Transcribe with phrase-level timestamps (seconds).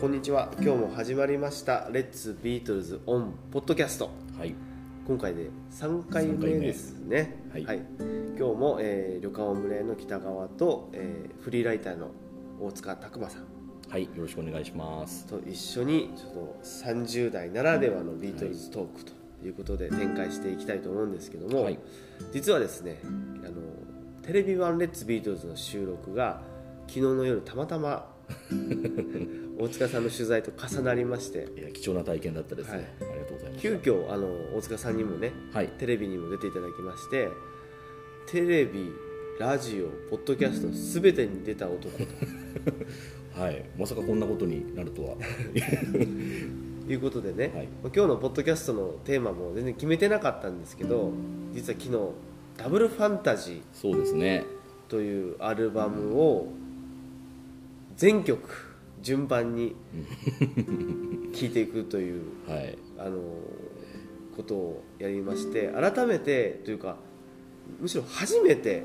[0.00, 0.50] こんにちは。
[0.60, 1.88] 今日も始まりました。
[1.90, 4.54] レッツビートルズオンポッドキャストはい。
[5.06, 7.42] 今回で3回目ですね。
[7.52, 7.66] 三回目。
[7.66, 7.86] はい。
[8.38, 12.10] 今日も、えー旅館オムレの北川と、えーフリーライターの
[12.60, 13.44] 大塚拓馬さん。
[13.88, 14.04] はい。
[14.04, 15.26] よろしくお願いします。
[15.26, 19.12] と一緒にちょっと30代ならではのビートルズトークと
[19.46, 21.78] いうことで展開していきたいと思うんですけども、はい。
[22.32, 23.06] 実はですねあ
[23.48, 23.52] の
[24.22, 26.42] テレビ版レッツビートルズの収録が
[26.86, 28.12] 昨日の夜たまたま
[29.58, 31.48] 大塚さんの取材と重なりまして。
[31.56, 32.84] いや貴重な体験だったですね、はい。
[33.10, 35.68] ありがとうございます急遽あの大塚さんにもねはい。
[35.68, 37.28] テレビにも出ていただきまして
[38.26, 38.92] テレビ
[39.38, 42.04] ラジオポッドキャスト全てに出た男と。
[43.40, 43.64] はい。
[43.78, 45.16] まさかこんなことになるとは。
[46.88, 47.66] いうことでね、はい。
[47.82, 51.12] まあ今日のポッドキャストのテーマも全然決めてなかったんですけど
[51.52, 52.12] 実は昨日
[52.56, 54.44] 「ダブルファンタジーそうですね」
[54.88, 56.46] というアルバムを
[57.96, 58.65] 全曲
[59.02, 59.74] 順番に
[61.32, 62.78] 聴いていくというはい。
[62.98, 63.20] あの
[64.36, 66.96] ことをやりまして改めてというか
[67.80, 68.84] むしろ初めて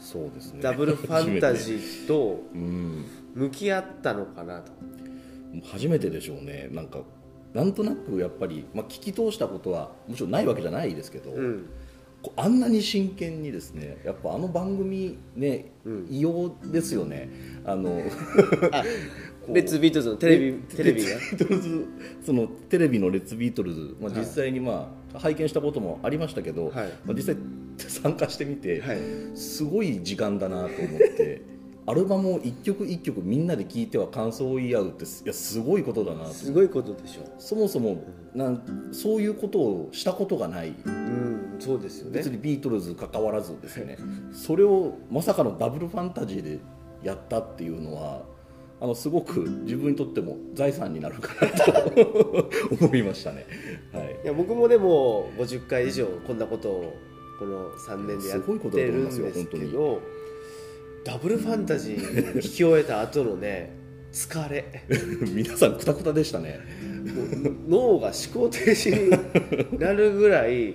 [0.00, 0.60] そうですね。
[0.62, 3.04] ダブルファンタジーーと うん。
[3.34, 4.72] 向き合ったのかなと。
[5.64, 6.68] 初めてでしょうね。
[6.72, 7.02] なんか
[7.52, 11.66] なんとなくやっぱり、まあ、聞き通したことはもちろんないわけじゃないですけど、うん。
[12.36, 16.06] あんなに真剣にですねやっぱあの番組ね、うん。
[16.08, 17.28] 異様ですよね。
[17.64, 18.00] あの
[19.48, 21.08] レッツビートルズのテレビテレビが。
[21.08, 21.86] レッツビートルズ
[22.24, 24.20] そのテレビのレッツビートルズ、まあ、はい。
[24.20, 26.74] 実際にまあ拝見したこともありましたけど、はい。
[27.04, 27.36] まあ、実際
[27.78, 28.98] 参加してみて、はい。
[29.34, 30.70] すごい時間だなと思っ
[31.16, 31.42] て
[31.86, 37.22] アルバムを一曲一曲みんなで聴いては感想を言い合うっていやすごいことだなとすごいことでしょ。
[37.38, 38.04] そもそも
[38.34, 40.74] なんそういうことをしたことがない。
[40.84, 42.18] うんそうですよね。
[42.18, 43.96] 別にビートルズ関わらずですね。
[44.32, 46.58] それをまさかのダブルファンタジーで
[47.02, 48.22] やったっていうのは
[48.80, 53.46] あのすごく自分にとっても財産になるかなと思いましたね、
[53.92, 54.16] はい。
[54.24, 56.96] いや僕もでも50回以上こんなことを
[57.38, 60.00] この3年でやってるんですけ本ど
[61.04, 63.76] ダブルファンタジー聞き終えた後のね
[64.12, 64.84] 疲れ。
[65.34, 66.60] 皆さんクタクタでしたね。
[67.68, 70.74] 脳が思考停止になるぐらい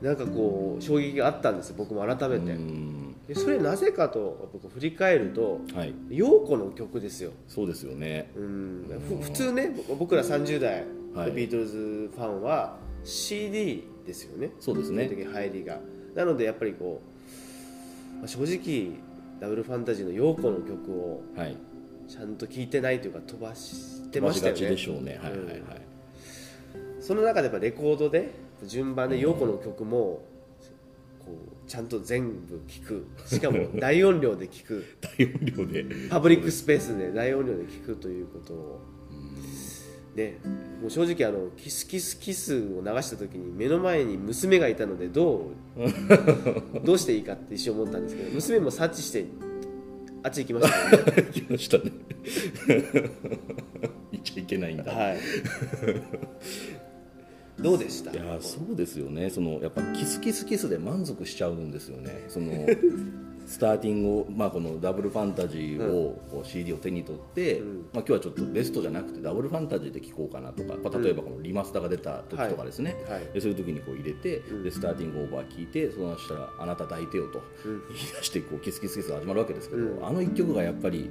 [0.00, 2.52] なんかこう衝撃があったんですよ僕も改めて。
[2.52, 5.94] うんでそれなぜかと僕振り返るとはい。
[6.10, 7.32] 陽子の曲ですよ。
[7.48, 8.30] そうですよね。
[8.36, 9.02] うん。
[9.08, 14.50] ふ普通ね僕ら30代はいのビートルズファンは CD ですよね。
[14.60, 15.10] そうですね。
[15.32, 15.80] 入りが。
[16.14, 17.02] なのでやっぱりこ
[18.14, 18.98] う、まあ正直
[19.40, 21.56] ダブルファンタジーの陽子の曲をはい。
[22.08, 24.76] ちゃんと聴いてないというか飛ばして飛ばしがましたよね。
[24.76, 25.18] ちでしょうね。
[25.20, 25.62] はいはいはい、
[27.00, 28.30] その中でやっぱレコードで
[28.64, 30.35] 順番で陽子の曲もこう
[31.66, 33.06] ちゃんと全部聴く。
[33.26, 34.84] しかも 大音量で聴く。
[35.00, 35.86] 大音量で。
[36.08, 38.80] パブリックスペースで大音量で聴くということを。
[40.14, 40.38] ね。
[40.80, 49.24] もう正直あのキスキスキスを流した時に目の前に娘がいたのでどう どうしていいかって一瞬思ったんですけど娘も察知して
[50.22, 51.92] あっち行きましたよね来ましたね。
[54.12, 55.16] 言っちゃいけないんだ、はい
[57.58, 58.10] どうでした？
[58.12, 59.30] いやそうですよね。
[59.30, 62.24] そのやっぱキスキスキスで満足しちゃうんですよね。
[62.28, 62.52] その
[63.46, 67.76] スターティングを、まあ、このダブルファンタジーを、こう CD を手に取って、うん。
[67.76, 73.24] まあ、今日はちょっとベストじゃなくてダブルファンタジーで聴こうかなとか、まあ、例えばこのリマスターが出た時とかですね、はい。
[73.32, 74.62] でそういう時にこう入れて、うん。
[74.64, 77.82] でスターティングオーバー聴いてそのしたら「あなた抱いてよ」とうん。
[77.90, 80.04] 言い出してこうキスキスキスが始まるわけですけど、うん。
[80.04, 81.08] あの一曲がやっぱり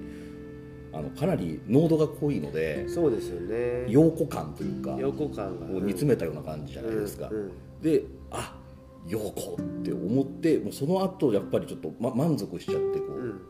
[0.95, 3.85] あのかなり濃度が濃いのでそうですよね。
[3.89, 5.65] 陽子感というか陽子感が。
[5.67, 7.51] 煮詰めたような感じじゃないですか、うんうん。
[7.81, 8.55] であ
[9.05, 13.41] 陽子って思ってもうその後やっぱりちょっと、ま、満足しちゃってこう、うん。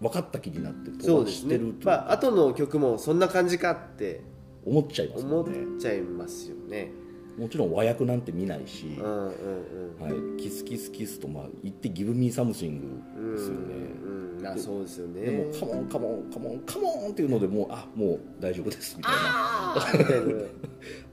[0.00, 4.20] 分かった気になって飛ばしてるとまあ後の曲もそんな感じかって
[4.64, 6.92] 思っちゃいます思っもんねちゃいますよね
[7.38, 9.32] もちろん和訳なんて見ないし、うんうん
[10.00, 10.34] うん。
[10.34, 14.46] はい、キスキスキスとまあ言ってギブミーサムシングですよね、うんうん。
[14.46, 15.20] あそうですよね。
[15.20, 19.20] でもカモンカモンカモンカモンっていうのでもうあもう大丈夫ですみたいな。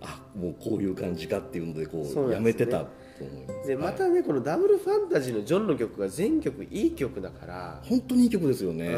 [0.02, 2.88] あ もうこういう感じかっていうのでこうねやめてたと
[3.22, 3.68] 思います。
[3.68, 7.82] でまたねこのダブルファンタジーのジョンの曲が全曲いい曲だから。
[7.84, 8.90] 本当にいい曲ですよね、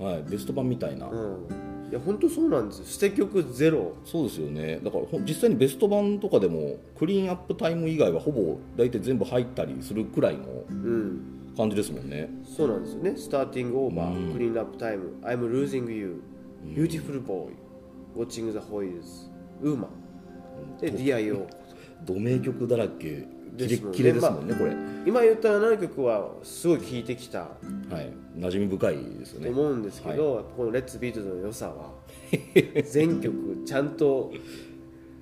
[0.00, 2.84] うはい、ベスト版みたいな、うんいや本当そうなんですよ。
[2.86, 3.94] 捨て曲ゼロ。
[4.04, 4.80] そうですよね。
[4.82, 11.20] だから実際にベスト版とかでもクリーンアップタイム以外はほぼ大体全部入ったりするくらいのうん。
[11.56, 12.28] 感じですもんね。
[12.44, 13.14] そうなんですよね。
[13.16, 14.12] スターティングオーバうん。
[14.30, 15.12] ークリーンアップタイム。
[15.22, 16.22] I'm losing you
[16.74, 17.50] beautiful boy
[18.16, 19.30] watching the hoys
[19.62, 21.46] ウーマンで DIO
[22.04, 24.72] 同 名曲だらけキレキレですもんね、これ。
[25.06, 27.40] 今言った7曲はすごい聴いてきた。
[27.40, 27.48] は
[28.00, 28.12] い。
[28.36, 29.46] 馴染み深いですよね。
[29.46, 31.92] と思うんですけど、この「レッツ・ビートルズ」の良さは
[32.84, 34.32] 全曲ちゃんと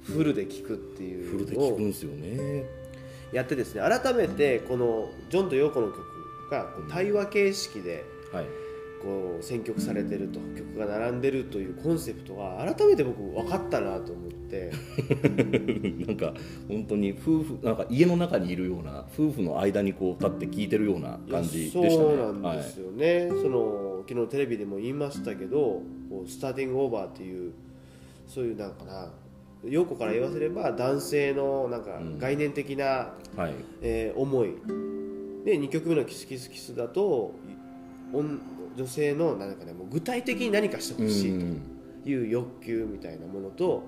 [0.02, 2.64] フルで聴くっていフルでうのを聞くんですよね。
[3.32, 5.98] やってですね改めてこのジョンとヨーコの曲
[6.50, 8.46] が対話形式ではい。
[9.02, 14.33] こう選曲されてると曲が並んでるというコンセプトが改めて僕分かったなと思って
[16.06, 16.34] なんか
[16.68, 21.90] 本当に夫婦なんか家の中にいるような夫婦の間にこう立って聞いてるような感じでしたね。
[21.90, 27.52] そうなんですよね、その昨日テレビでも言いましたけどこうスターティングオーバーっていう
[28.26, 29.10] そういうなんかな
[29.64, 32.18] 陽子から言わせれば男性のなんかうん。
[32.18, 34.48] 概念的な、はい、はいえー思い。
[35.44, 37.34] で2曲目の「キスキスキス」だと
[38.76, 41.38] 女性のなんか、ね、もう具体的に何かしてほしい
[42.02, 43.82] という欲求みたいなものと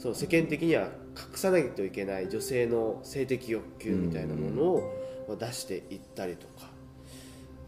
[0.00, 6.70] その世間的には隠さないといけない女性の性的欲求みたいなものを出していったりとか。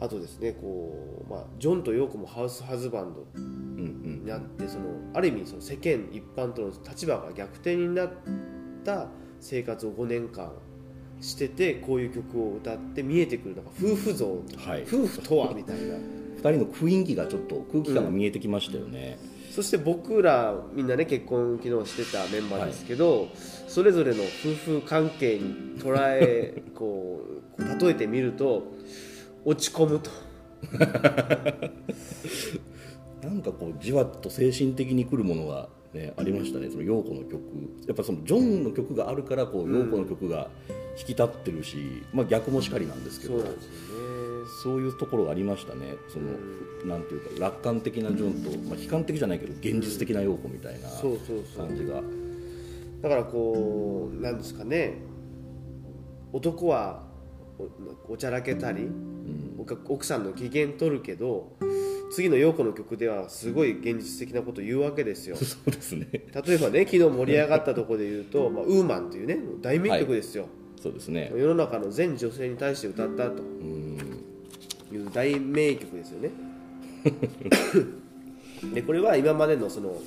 [0.01, 3.47] あとですねこう、まあ、ジョンとヨーコもハウスハズバンドうんう
[4.09, 8.11] んになってそのある意味その世間一般との立場が逆転になっ
[8.85, 9.07] た
[9.39, 10.51] 生活を5年間
[11.21, 14.27] しててこういう曲を歌って見えてくるのが夫婦像、
[14.57, 15.95] はい夫婦とはみたいな。
[15.95, 19.17] 2人の雰囲気がちょっと空気感が見えてきましたよね、
[19.55, 23.29] そして僕らみんなね結婚昨日してたメンバーですけど、
[23.69, 27.21] それぞれの夫婦関係に捉えこ
[27.59, 28.63] う例えてみると
[29.45, 30.11] 落ち込むと。
[33.23, 36.71] なんかこうじわっと精神的にくるものが、ね、ありましたね。
[36.71, 37.43] その陽子の曲。
[37.87, 40.49] やっぱそのジョンの曲があるからこう陽子の曲が
[40.99, 43.77] 引き立ってるし、まあ、逆もしかりなんですけどそうなんですよね。
[44.63, 45.95] そういうところがありましたね。
[46.13, 46.27] その、
[46.87, 51.67] なんていうか楽観的なジョンと、まあ、悲観的じゃないけど現実的な陽子みたいなそうそうそう。
[51.69, 52.03] 感じが。
[53.03, 54.99] だからこうなんですかね。
[56.33, 57.03] 男は
[58.09, 58.89] おおちゃらけたり、
[59.89, 61.53] 奥さんの機嫌取るけど
[62.11, 65.37] 次の陽子の曲ではすごい現実的なことを言うわけですよ。
[65.41, 66.09] そうですね。
[66.13, 70.47] 例えばね昨日盛り上がったところで言うと「まあ、ウーマン」というね大名曲ですよ、
[70.83, 71.33] そうですね。
[71.35, 73.43] 世の中の全女性に対して歌ったと。
[73.43, 74.25] うん。
[74.93, 76.31] いう大名曲ですよね。
[78.75, 80.01] でこれは今までのその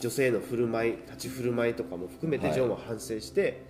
[0.00, 2.54] 女性の振る舞い立ち振る舞いとかも含めてはい。
[2.54, 3.62] ジョンは反省して、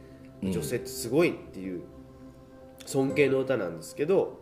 [0.42, 0.52] うん。
[0.52, 1.82] 女性ってすごいっていう
[2.86, 4.40] 尊敬の歌なんですけど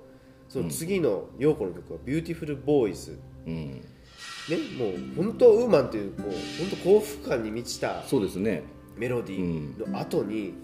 [0.49, 3.55] その次のヨーコの曲は「ビューティフル・ボーイズ」うん。
[4.49, 8.62] ね、もう本当ウーマンというこう本当幸福感に満ちたそうですね。
[8.97, 10.55] メロディーの後に、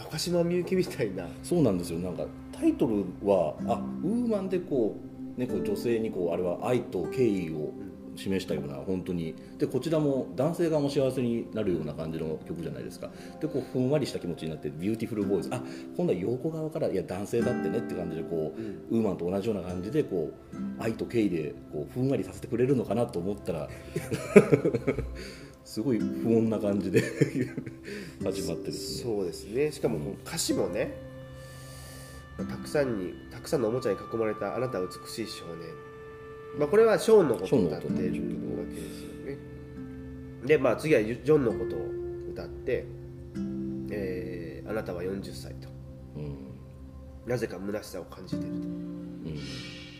[0.00, 1.26] 中島みゆきみたいな。
[1.42, 1.98] そうなんですよ。
[1.98, 4.96] なんかタイトルはあウーマンでこ
[5.36, 7.72] う,、ね、こう女性にこうあれは愛と敬意を
[8.16, 9.34] 示したような本当に。
[9.58, 13.10] でこちらも男性側も幸せになるような感じの曲じゃないですか。
[13.40, 15.62] でこうふんわりした気持ちになって「ビューティフルボーイズ」あ
[15.96, 18.54] 今度はヨーコ側からいや男性だってねって感じでこ
[18.90, 23.68] う、ウーマンと同じような感じでこう愛と敬意でこうふんわりさせてくれるのかなと思ったら
[25.70, 27.00] すごい不穏な感じで
[28.24, 29.04] 始まってですね。
[29.04, 29.70] そうですね。
[29.70, 30.96] しかもこう歌詞もね
[32.38, 35.68] たくさんにたくさんのおもちゃに囲まれたあなたは美しい少年、
[36.58, 38.00] まあ、これはショーンのことを歌っているわ
[38.68, 39.38] けですよね。
[40.44, 41.86] でまあ次はジョンのことを
[42.32, 42.84] 歌って、
[43.92, 45.68] えーあなたは40歳と。
[46.16, 46.34] うん。
[47.26, 48.62] なぜか虚しさを感じているうん。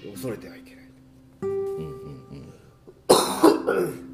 [0.02, 0.90] と恐れてはいけない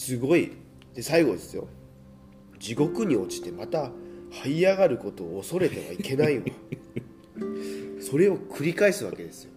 [0.00, 0.52] すごい。
[0.94, 1.68] で最後ですよ。
[2.58, 3.90] 地獄に落ちてまた
[4.32, 6.44] 這い上がることを恐れてはいけないわ。
[8.00, 9.50] それを繰り返すわけですよ。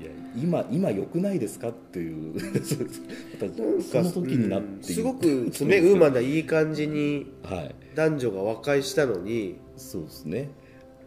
[0.00, 2.34] いや今今良くないですかっていう。
[2.60, 5.30] その時になってうんすごくね
[5.78, 7.74] ウーマンがいい感じにはい。
[7.94, 10.50] 男女が和解したのにそうですね。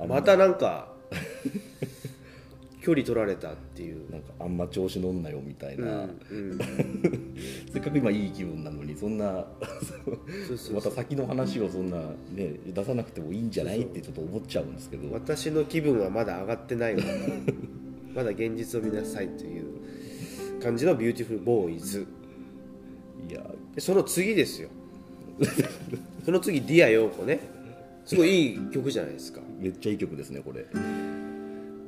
[0.08, 0.94] またなんか
[2.82, 6.60] 距離取られたっていう、なんかあんま調子乗んなよみたいうんな、うん、
[7.72, 9.46] せっかく今いい気分なのにそんな
[10.74, 12.00] また先の話をそんな
[12.34, 15.12] ね出さなくてもいいんじゃないってちょっと思っちゃうんですけど。
[15.14, 17.04] 私の気分はまだ上がってないわ。
[18.16, 22.08] まだ現実を見なさいという感じのビューティフルボーイズ
[23.30, 23.46] いや。
[23.76, 24.70] でその次ですよ。
[26.26, 27.40] その次「ディア・ヨーコ」ね。
[28.06, 29.42] すごいいい曲じゃないですか。
[29.60, 30.66] めっちゃいい曲ですねこれ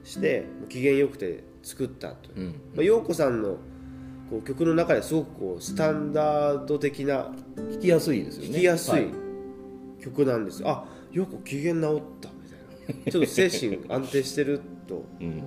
[0.05, 2.47] して機嫌よくて作ったという、うん。
[2.75, 3.59] まあ、陽子さんの
[4.31, 8.49] こう曲の中ですごくこうスタンダード的な弾きやすいですよね。
[8.49, 9.07] 聴きやすはい。
[10.03, 10.63] 曲なんです。
[10.63, 13.13] よ、あ陽子機嫌直ったみたいな。
[13.13, 15.43] ちょっと精神安定してるとうん、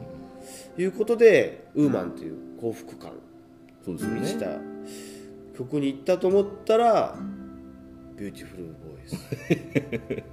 [0.78, 3.12] いうことでウーマンという幸福感
[3.84, 4.20] そうですよね。
[4.22, 4.48] 満ちた
[5.58, 7.16] 曲に行ったと思ったら
[8.18, 10.24] 「ビューティフルボーイズ」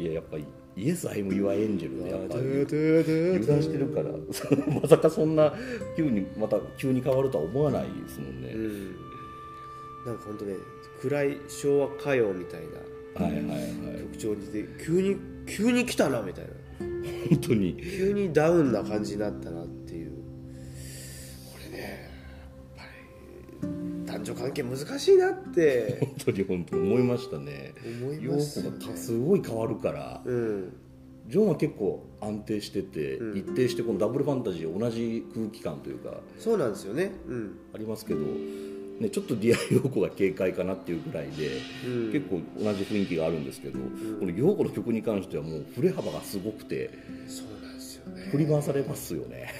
[0.00, 3.00] いややっぱり「イエス・アイム・ユア・エンジェル」でやっぱり油
[3.34, 4.10] 油断してるから。
[4.82, 5.52] まさかそんな
[5.96, 8.96] 急にまた急に変わるとは思わないですもんね、うん。
[10.06, 10.54] なんか本当ね
[11.00, 12.60] 暗い昭和歌謡みたい
[13.16, 14.02] なはいはいはい。
[14.12, 15.16] 曲調にで急に
[15.46, 16.50] 急に来たなみたいな
[17.28, 17.76] 本当に。
[17.76, 20.12] 急にダウンな感じになったなっていう。
[21.52, 22.10] これね
[22.76, 22.86] やっ
[23.62, 25.98] ぱり男女関係難しいなって。
[26.00, 27.74] 本当に本当に思いましたね。
[28.02, 28.96] 思いますよね。
[28.96, 30.76] すごい変わるからうん。
[31.26, 33.38] ジョンは結構安定してて、うん。
[33.38, 37.12] 一定してこのダブルファンタジー同じ空気感というかそうなんですよね。
[37.28, 37.58] うん。
[37.74, 38.20] ありますけど、
[39.00, 41.50] ね、ちょっとディア陽子が軽快かなっていうぐらいで、
[41.86, 42.12] うん。
[42.12, 43.78] 結構同じ雰囲気があるんですけど、
[44.20, 46.90] このヨーコの曲に関してはもう振れ幅がすごくて
[47.26, 48.22] そうなんですよね。
[48.30, 49.52] 振り回されますよね。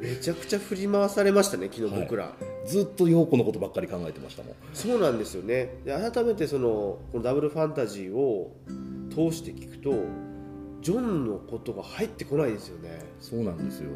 [0.00, 2.32] めちゃくちゃ振り回されましたね昨日僕ら、
[2.66, 4.54] ずっと陽子のことばっかり考えてましたもん。
[4.72, 5.74] そうなんですよね。
[5.84, 8.56] で改めてそのこのダブルファンタジーを
[9.10, 9.92] 通して聞くと
[10.80, 13.00] ジョンのことが入ってこないですよね。
[13.20, 13.90] そうなんですよ。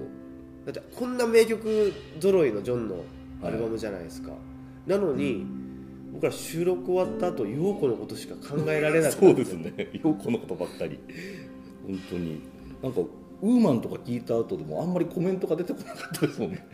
[0.66, 2.96] だってこんな名曲揃いのジョンの
[3.42, 4.32] アルバムじゃないですか、
[4.86, 5.44] なのに
[6.12, 9.90] 僕ら収録終わった後陽子のことしか考えられなく そうですね。
[9.92, 10.98] 陽子のことばっかり。
[11.86, 12.40] 本当に。
[12.82, 13.00] なんか
[13.42, 16.66] ウーマンとか聞いた後でもあんまりコメントが出てこなかったですもんね。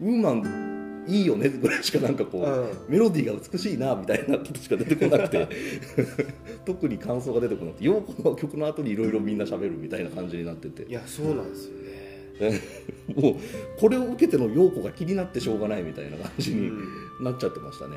[0.00, 2.92] ウーマンいいよねぐらいしかなんかこう、うん。
[2.92, 5.48] メロディーが美しいなみたいなことしか出てこなくて。
[6.66, 7.84] 特に感想が出てこなくて。
[7.84, 10.82] 陽子の曲の後にいろいろみんな喋るみたいな感じになってて。
[10.84, 12.03] いやそうなんですよね
[13.14, 13.34] もう
[13.78, 16.88] これを受けての陽子が気になってしょうがないみたいな感じにうん。
[17.24, 17.96] なっちゃってましたね、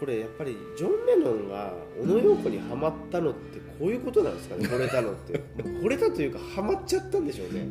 [0.00, 5.40] これやっぱりジョン・レノンが小野陽子にはまったのってこういうことなんですかね惚れたのって。
[5.80, 7.66] 惚れたというかはまっちゃったんでしょうね。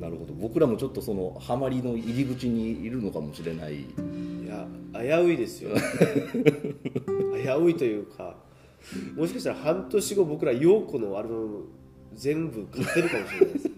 [0.00, 0.32] なるほど。
[0.34, 3.80] 僕らもちょっとそのハマりの入り口にいるのかもしれない。
[3.80, 3.84] い
[4.46, 5.70] や危ういですよ。
[5.76, 8.36] 危ういというか
[9.16, 11.64] もしかしたら半年後僕ら陽子のアルバム
[12.14, 13.70] 全部買ってるかもしれないです、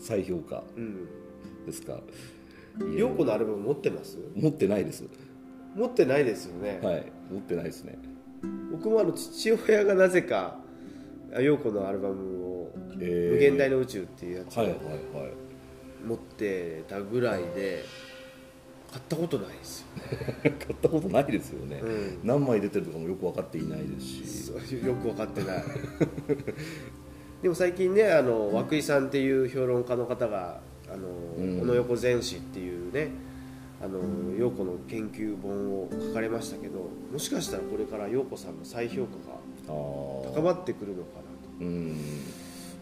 [0.00, 1.06] 再評価うん、
[1.66, 2.00] ですか？
[2.96, 4.18] 陽子のアルバム持ってます？
[4.34, 5.04] 持ってないです。
[5.76, 7.04] 持ってないですよね、はい。
[7.30, 7.98] 持ってないですね。
[8.72, 10.58] 僕もあの父親がなぜか
[11.40, 13.32] 陽子のアルバムを「えー。
[13.34, 14.92] 無限大の宇宙」っていうやつをはいはいは
[15.28, 15.32] い。
[16.06, 17.84] 持ってたぐらいで
[18.90, 19.86] 買ったことないですよ。
[20.42, 22.18] 買ったことないですよね、うん。
[22.24, 24.50] 何枚出てるとかもよく分かっていないですし。
[24.84, 25.64] よく分かってない
[27.42, 30.60] でも最近ねあの涌井さんっていう評論家の方が
[30.92, 31.60] 「あのうん。
[31.60, 33.10] 小野横全史」っていうね
[33.82, 33.98] あの
[34.36, 39.16] 陽子の研究本を書かれましたけどもしかしたらこれから陽子さんの再評価
[39.68, 41.22] あが高まってくるのかな
[41.58, 41.64] と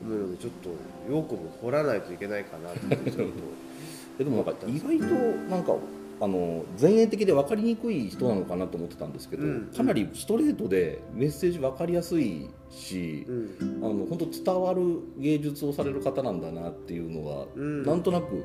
[0.03, 0.71] 思うのでちょっと
[1.09, 2.79] 陽子も掘らないといけないかなと
[4.19, 5.05] でもなんか意外と
[5.49, 5.77] なんか
[6.21, 9.73] あの前衛的で分かりにくい人なのかなと思ってたんですけど、うん。
[9.77, 13.81] かなりストレートでメッセージ分かりやすいし、うん。
[13.83, 14.81] あの本当伝わる
[15.19, 17.83] 芸術をされる方なんだなっていうのが、うん。
[17.85, 18.45] なんとなく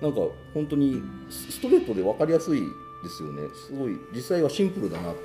[0.00, 0.20] なんか
[0.54, 1.00] 本当に
[1.30, 2.66] スストレートで分かりやすいで
[3.08, 3.42] すよね。
[3.66, 5.18] すごい実際はシンプルだなと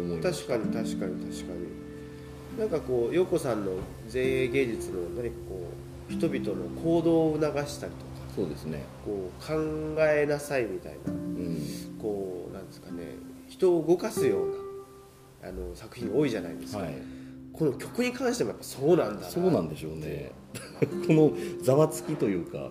[0.00, 0.46] 思います。
[0.46, 2.58] 確かに確かに確かに。
[2.58, 3.72] なんかこう陽子さんの
[4.12, 5.68] 前衛芸術の何かこ
[6.10, 8.82] う人々の行動を促したりとかそうですね。
[9.04, 9.54] こう考
[10.00, 11.12] えなさいみたいな。
[11.12, 11.58] うん。
[12.00, 13.16] こうなんですかね。
[13.48, 14.50] 人を動かすよう
[15.42, 17.21] なあの作品多いじゃないですか、はい
[17.52, 19.28] この曲に関してもやっぱそうなんだな。
[19.28, 20.32] そうなんでしょうね。
[21.06, 21.32] この
[21.62, 22.70] ざわつきというか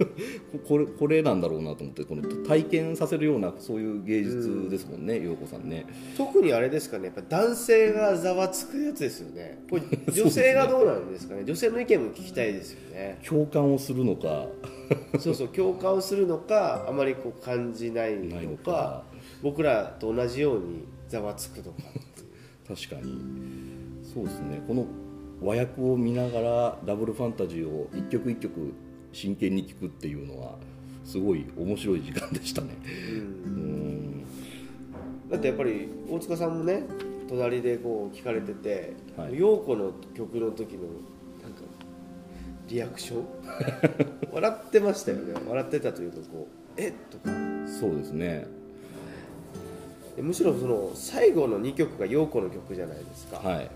[0.66, 5.86] これこれなんだろうなと思ってこの体験させるようなそういう芸術ですもんね陽子さんね。
[6.16, 9.64] 特にあれですかねやっぱ男性がざわつくやつですよね。
[9.68, 11.44] これ 女性がどうなんですかね？
[11.44, 13.18] 女性の意見も聞きたいですよね。
[13.26, 14.46] 共感をするのか。
[15.18, 19.04] そうそう共感をするのかあまりこう感じないのかないのか。
[19.42, 21.82] 僕らと同じようにざわつくのか。
[22.68, 23.69] 確かに
[24.12, 24.62] そうですね。
[24.66, 24.86] この
[25.42, 28.72] 和訳を見ながらダブルファンタジーを一曲一曲
[29.12, 30.56] 真剣に聴くっていうのは
[31.04, 32.76] すごい面白い時間でしたね。
[33.46, 34.24] うん。
[35.30, 36.82] だってやっぱり大塚さんもね
[37.28, 39.38] 隣でこう聞かれててはい。
[39.38, 40.82] 陽子、の曲の時の
[41.42, 41.62] なんか
[42.68, 43.24] リアクション？
[44.32, 45.34] 笑ってましたよね。
[45.48, 47.30] 笑ってたというかこう「えとか。
[47.66, 48.46] そうですね。
[48.48, 48.59] で
[50.18, 53.36] むしろその最後の2曲がヨーコの曲じゃないですか。
[53.38, 53.70] はい。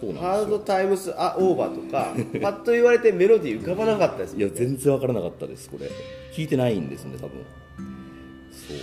[0.00, 5.88] そうハードタイムス・ア・オーバーとか パッと言われてメロディー浮かばなかったですもんいや全然わからなかったですこれ。
[6.34, 7.30] 聞いてないんですね多分。
[8.50, 8.76] そう。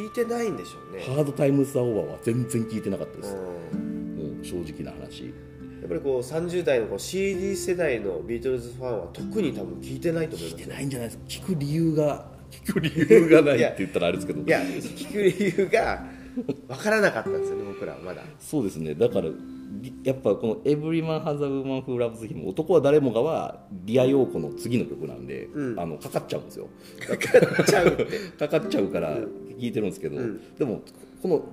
[0.00, 3.36] 聞いてないんでしょうね、ハードタイムズ・ア・オーバーは全然聞いてなかったです、
[3.72, 4.16] うん。
[4.16, 5.24] もう正直な話。
[5.80, 11.18] やっぱりこう30代のこう CD 世代のビートルズファンは特に多分聞いてないと思い聞いてますよないんじゃないです。
[11.18, 14.42] か聞く理由が聞く理由がないって言ったらあれですけど。
[14.42, 16.04] いや聞く理由が
[16.68, 18.22] 分からなかったんですよね僕らはまだ。
[18.38, 18.94] そうですね。
[18.94, 19.28] だから
[19.80, 25.80] りやっぱこの「エブリマン・ハザ・ウーマン・フー・ラブズ・ヒム」男は誰もがはリア・ヨーコの次の曲なんで、うん。
[25.80, 26.68] あのかかっちゃうんですよ。
[27.06, 27.90] 分かっちゃう
[28.38, 29.16] かかっちゃうから
[29.58, 30.40] 聞いてるんですけど、うん。
[30.58, 30.82] でも
[31.22, 31.44] この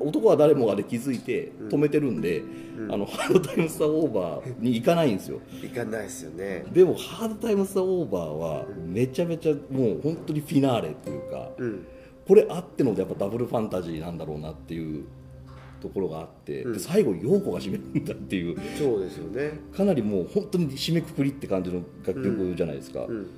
[0.00, 2.92] 男は誰もがで気づいて止めてるんで、うん。
[2.92, 5.40] あのハードタイムスターオーバーに行かないんですよ。
[5.62, 6.64] いかないですよね。
[6.72, 11.86] でもハードタイムスターオーバーはめちゃめちゃもう本当にフィナーレっていうかうん。
[12.26, 15.04] これあってのやっぱダブルファンタジーなんだろうなっていう
[15.80, 16.72] ところがあって、うん。
[16.74, 18.56] で最後陽子が締めるんだっていう。
[18.78, 23.30] そうですよね、かなりもう本当に締めくくりって感じの楽曲じゃないですか、うん、で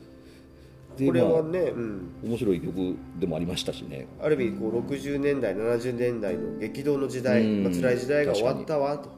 [1.06, 4.06] これはまね、うん、あ面白い曲でもありましたしね。
[4.20, 7.64] ある意味こう60年代70年代の激動の時代、うん。
[7.64, 9.10] まあ辛い時代が終わったわと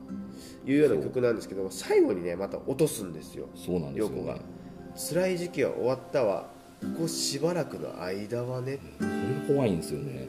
[0.65, 3.49] いうような曲なんですけども最後にねまた落とすんですよ。
[3.55, 4.35] そうなんですよ、陽子が。
[4.35, 4.41] ね、
[4.95, 6.51] 辛い時期は終わったわ。
[6.81, 8.79] ここしばらくの間はね。
[8.99, 9.05] こ
[9.49, 10.29] れ怖いんですよね。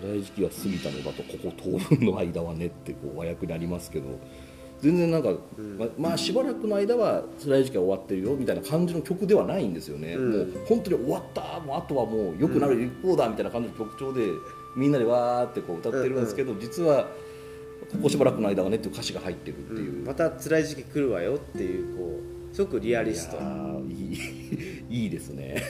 [0.00, 4.18] 辛い時期は過ぎたのだとここ当分の間はねってこう和訳にありますけど
[4.82, 5.30] 全然なんか、
[5.78, 10.32] ままあしばらくの間は辛い時期は終わってるよみたいな感じの曲ではないんですよね、うん。
[10.32, 14.28] もう本当に終わったもうあとはもう良くなる一方だみたいな感じの曲調で
[14.76, 17.08] みんなでわーってこう歌ってるんですけど、実は
[17.92, 22.20] ここしばらくの間はねっていう歌詞が入ってるっていう、また辛い時期来るわよっていうこ
[22.52, 23.38] うすごくリアリスト。
[23.88, 25.62] いいいいですね。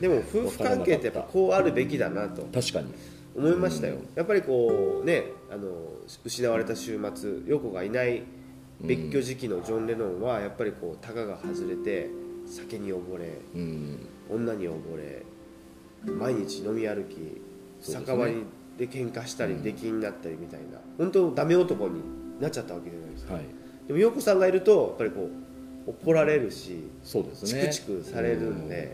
[0.00, 2.42] でも夫婦関係ってやっぱこうあるべきだなと。
[2.52, 2.92] 確かに
[3.38, 5.68] 思いましたよ、やっぱりこうねあの
[6.24, 8.22] 失われた週末陽子がいない
[8.80, 12.10] 別居時期のジョン・レノンはやっぱりこうタガが外れて
[12.46, 13.98] 酒に溺れうん。
[14.30, 15.22] 女に溺れ
[16.12, 17.40] 毎日飲み歩き、
[17.80, 18.44] 酒場に
[18.76, 22.00] で喧嘩したり出禁になったりみたいな本当ダメ男に
[22.40, 23.34] なっちゃったわけじゃないですか。
[23.34, 23.44] はい。
[23.86, 25.28] でも陽子さんがいるとやっぱりこ
[25.86, 28.86] う怒られるしそうですチねクチクされるんで、やっ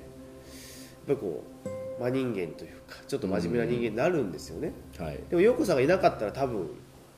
[1.09, 1.68] ぱりこう
[2.00, 5.04] 真人間というかちょっと真面目な人間になるんですよね、うん。
[5.04, 5.20] はい。
[5.28, 6.68] でも陽子さんがいなかったら多分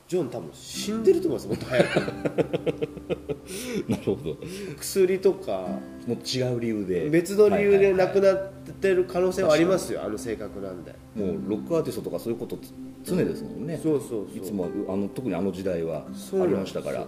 [0.07, 1.99] ジョン多分死んでると思いますもっと早く。
[3.89, 4.37] なるほど。
[4.77, 5.67] 薬とか
[6.07, 7.09] もう違う理由で。
[7.09, 10.93] 別の理由で亡くななってる可能性はありますよあの性格なんで。
[11.15, 13.77] もうロックアーティストとかそういうことつ常ですもんね。
[13.83, 14.37] そうそうそう。
[14.37, 17.05] いつもあの特にあの時代はありましたから。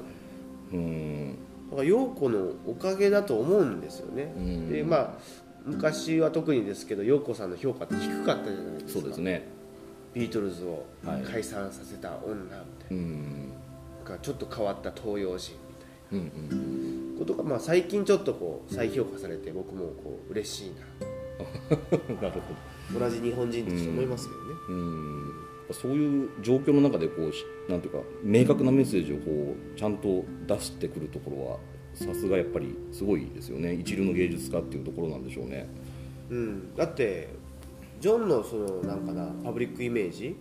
[0.73, 0.75] う。
[0.75, 1.36] ん。
[1.69, 4.69] だから陽子のおかげだと思うんですよね、うん。
[4.69, 5.13] でまあ
[5.65, 8.91] 昔は特にですけど陽子さんの評価って低かったじゃないですか。
[8.91, 9.48] そうですね。
[10.13, 11.24] ビートルズをはい。
[11.24, 13.52] 解散させた女みたいうん。
[14.08, 15.54] な、ちょっと変わった東洋人
[16.12, 17.19] みたいな。
[17.19, 20.82] ことが、まあ、最近ちょっとこう再評価されて僕もこう嬉しいな。
[21.69, 22.54] るほ
[22.93, 23.00] ど。
[23.00, 25.34] な同じ日本人として思いますけどね、うん。
[25.72, 31.58] そういう状況の中でこうしなんていうか明確なメッセージをこうちゃんと出してくるところは
[31.93, 33.73] さすがやっぱりすごいですよね。
[33.73, 35.67] 一流の芸術家っていうところなんでしょうね。
[36.30, 37.30] うん、だって
[37.99, 40.36] ジョンのそのなんかなパブリックイメージ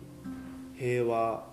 [0.76, 1.44] 平和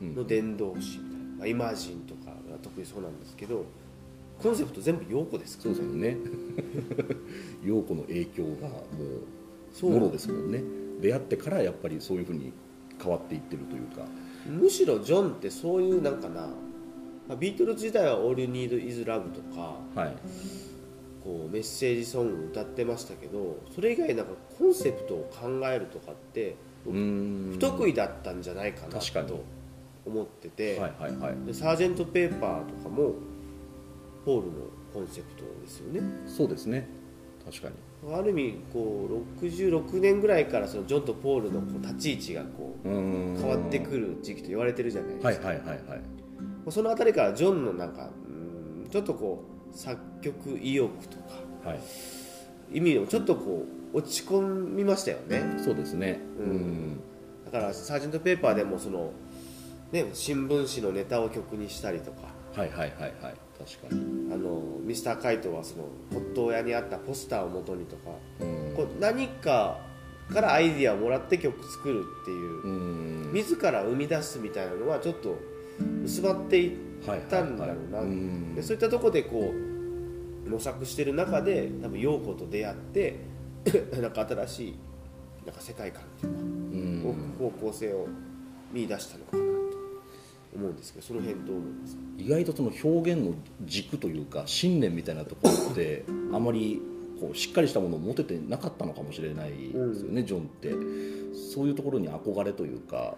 [0.00, 3.64] の伝道師みたいな、まあ、イマジンとかが特にそうなんですけど
[4.42, 6.16] コンセプト全部陽子ですかそうらですよね。
[7.64, 8.84] 陽子の影響がも
[9.72, 9.90] そう。
[9.90, 10.62] うもろですもんね。
[11.00, 12.52] 出会ってからやっぱりそういうふうに
[13.02, 14.06] 変わっていってるというか。
[14.46, 16.48] むしろジョンってそういうなんかな、まあ、
[17.34, 20.16] ビートルズ時代は「All You Need Is Love」とかはい。
[21.26, 29.44] こうメッセージソング歌ってましたけどそれ以外なんかコンセプトを考えるとかって不得意だったんじゃないかなと
[30.06, 31.34] 思ってて、はいはいはい。
[31.44, 33.14] でサージェント・ペーパーとかも
[34.24, 34.52] ポールの
[34.94, 36.00] コンセプトですよね。
[36.28, 36.86] そうですね。
[37.44, 37.74] 確かに。
[38.14, 46.15] ある意味こう66年ぐらいからそのジョンとポールのこう立ち位置がこう変わってくる時期と言われてるじゃないですか、はいはいはいはい
[46.70, 48.32] そのあたりからジョンのなんかう
[48.86, 51.80] んちょっとこう作曲意欲とかはい。
[52.72, 55.42] 意味をちょっとこう落ち込みましたよね。
[55.58, 56.20] そうですね。
[56.38, 56.50] ううん。
[56.92, 57.00] ん
[57.44, 59.12] だからサージェント・ペーパーでもその、
[59.92, 62.28] ね、新聞紙のネタを曲にしたりとか。
[62.54, 62.90] はいはいはい
[63.22, 63.34] はい。
[63.58, 64.32] 確かに。
[64.32, 68.10] あのミスター・カイトはその骨董屋にあったポスターをもとにとか。
[68.40, 68.74] うん。
[68.76, 69.78] こう何か
[70.32, 72.62] からアイディアをもらって曲作るっていう。
[72.64, 73.32] うん。
[73.32, 75.36] 自ら生み出すみたいなのはちょっと
[76.04, 76.72] 薄まっていっ
[77.28, 78.18] たんだろうな、はいはいはい。
[78.18, 78.54] うん。
[78.54, 83.16] でそういったところでこう模索してる中で多分陽子と出会って
[84.00, 84.74] なんか新しい
[85.44, 87.16] なんか世界観っていうか、うん。
[87.38, 88.06] 方向性を
[88.72, 89.48] 見出したのかなと
[90.56, 92.02] 思うんですけどその辺どう思いますか？
[92.18, 93.34] 意外とその表現の
[93.64, 96.80] 軸というか信念みたいなところってあまり
[97.20, 100.74] こうしっかりしたものを持ててなかったのかもしれないですよね、ジョンって。
[101.34, 103.16] そういうところに憧れというか、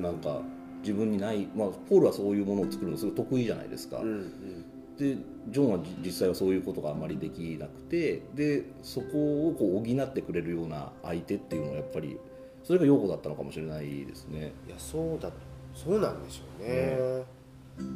[0.00, 0.40] なんか
[0.84, 4.96] 自分にない、まあ、ポールはそういうものを作るのすごい得意じゃないですか、うんうん。
[4.96, 5.16] で
[5.48, 8.22] ジョンは実際はそういうことがあまりできなくて。
[8.34, 12.18] でそこをこう補ってくれるような相手っていうのはやっぱり
[12.62, 14.52] それが陽子だったのかもしれないですね。
[14.66, 15.30] いやそうだ
[15.74, 17.24] そうなんでしょうね、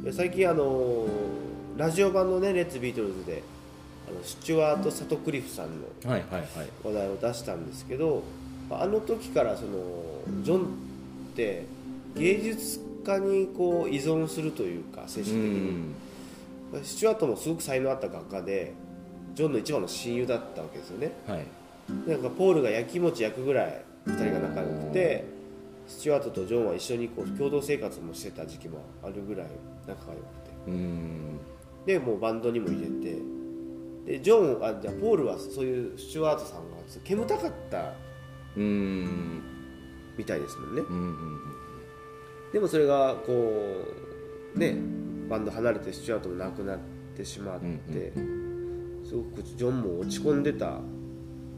[0.03, 1.07] いや最近あの
[1.77, 3.41] ラジオ版のね「レッツ・ビートルズで」
[4.09, 6.69] あのスチュワート・サトクリフさんのはいはいはい。
[6.83, 8.21] 話題を出したんですけど
[8.69, 9.71] あの時からその
[10.43, 10.65] ジョンっ
[11.35, 11.65] て
[12.15, 15.69] 芸術家にこう依存するというか精う神的に。
[15.71, 15.95] ん
[16.83, 18.73] スチュワートもすごく才能あった画家で
[19.33, 21.11] ジョンの一番の親友だったわけですよね。
[21.27, 21.45] はい。
[22.07, 25.25] なんかポールが焼きもち焼くぐらい2人が仲良くて
[25.87, 29.47] スチュワートとジョンは一緒にこう共同生活もしてた時期もあるぐらい
[29.87, 30.51] 仲が良くて。
[30.67, 31.39] うん。
[31.87, 33.17] でもうバンドにも入れて。
[34.05, 37.93] でジョンあじゃあポールはそういうスチュワートさんが煙たかった
[38.55, 39.41] うん。
[40.17, 40.81] みたいですもんね。
[40.87, 41.39] うんうん
[42.51, 43.85] でもそれがこ
[44.55, 44.75] うね
[45.29, 46.79] バンド離れてスチュワートも亡くなっ
[47.15, 48.13] てしまって、
[49.07, 50.79] すごくジョンも落ち込んでた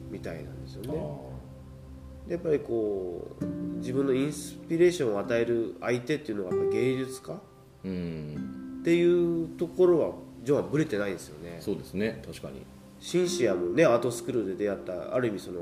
[0.10, 2.28] みたいなんですよあね。
[2.28, 3.46] でやっぱりこう
[3.78, 7.40] 自分のインスピレーションを与える相手っていうのがやっぱ芸術家？
[7.86, 8.82] うん。
[8.84, 10.12] ていうところは
[10.44, 11.58] ジョンはブレてないんですよね。
[11.62, 12.66] そうですね確かに。
[13.00, 15.62] シンシアもねアートスクールで出会ったある意味その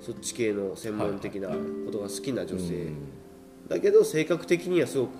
[0.00, 1.56] そっち系の専門的なこ
[1.90, 2.96] とが好きな女性、うん
[3.68, 5.10] だけど性格的にはすごく、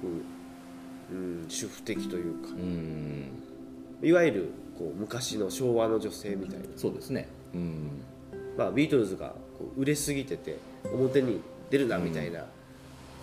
[1.11, 2.49] うん、主婦的というか。
[2.51, 3.29] うん。
[4.03, 7.29] いわゆるこう昔の昭和の女性みたいな、そうですね。
[7.55, 8.03] うん。
[8.57, 10.59] まあ、ビートルズがこう売れすぎてて
[10.93, 12.47] 表に出るなみたいなこ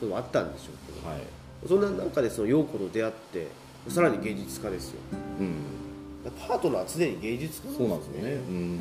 [0.02, 1.20] ともあったんでしょうけど、はい。
[1.68, 3.48] そんな中でその陽子と出会って
[3.88, 5.00] さらに芸術家ですよ。
[5.40, 5.56] うん。
[6.48, 8.32] パートナーは常に芸術家そうなんですよね。
[8.32, 8.80] うん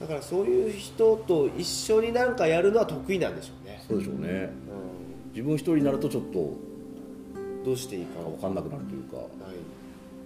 [0.00, 4.28] だからそういう人と一緒になんかやるのは得意なんでしょうね、そうでしょうね。
[4.28, 9.26] う自分一人になるとちょっとん、どうしていいか分かんなくなるというかない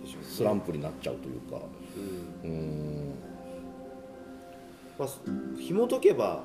[0.04, 0.28] でしょうね。
[0.28, 1.60] スランプになっちゃうというか。
[2.44, 2.50] うん。
[2.50, 3.14] うん。
[4.96, 5.08] まあ、
[5.58, 6.44] 紐解けば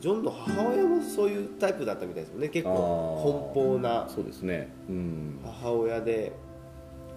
[0.00, 2.48] ジョンの母親もそういうタイプだったみたいですもんね。
[2.50, 4.70] 結構奔放なそうですね。
[4.88, 5.40] うん。
[5.42, 6.32] 母親で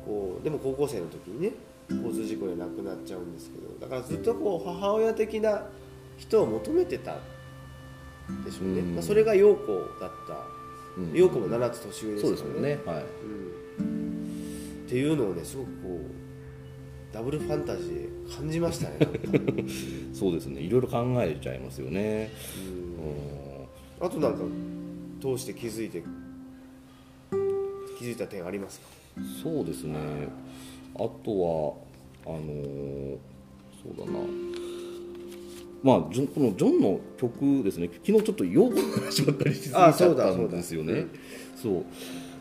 [0.06, 1.52] こうでも高校生の時にね
[1.90, 5.64] 交通事故で亡くなっちゃうんですけどだからずっとこう母親的な
[6.18, 7.18] 人を求めてた
[8.46, 8.94] でしょうね、うん。
[8.94, 10.38] まあ、それが陽子だった。
[10.98, 11.14] うん。
[11.14, 12.80] 陽子も7つ年上ですそうからですもんね。
[12.86, 13.06] はい。
[13.80, 18.98] うん、っていうのをねすごくこうダブルファンタジーで感じましたね。
[20.14, 20.62] そうですね。
[20.62, 22.30] いろいろ考えちゃいますよね。
[24.00, 24.06] うん。
[24.06, 24.40] あとなんか
[25.20, 26.04] 通して気づいて
[27.98, 28.88] 気づいた点ありますか？
[29.42, 29.98] そうですね
[30.96, 31.78] あと
[32.26, 33.18] はあのー
[33.82, 34.20] そうだな。
[35.82, 37.90] まあジョンこのジョンの曲ですね。
[38.06, 41.06] 昨日ちょっと用語の話ばっかりしすぎちゃあそうだったんですよね。
[41.56, 41.86] そう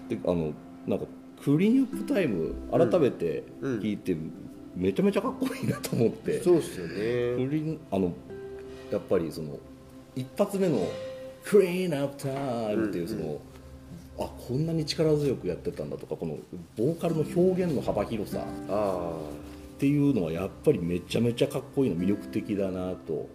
[0.09, 0.53] であの
[0.87, 1.07] なんか
[1.43, 4.17] クリーンアップタイム改めてうん聞いて、
[4.75, 8.13] めちゃめちゃかっこいいなと思って、そうですよクねリーンあの
[8.91, 9.59] やっぱりその
[10.17, 10.85] 一発目の
[11.45, 13.41] 「クリーンアップタイム」っていうその、
[14.19, 16.39] あこんなに力強くやってたんだとかこの
[16.77, 19.13] ボーカルの表現の幅広さあ
[19.77, 23.29] っていうのはやっぱりめちゃめちゃかっこいいの魅力的だなと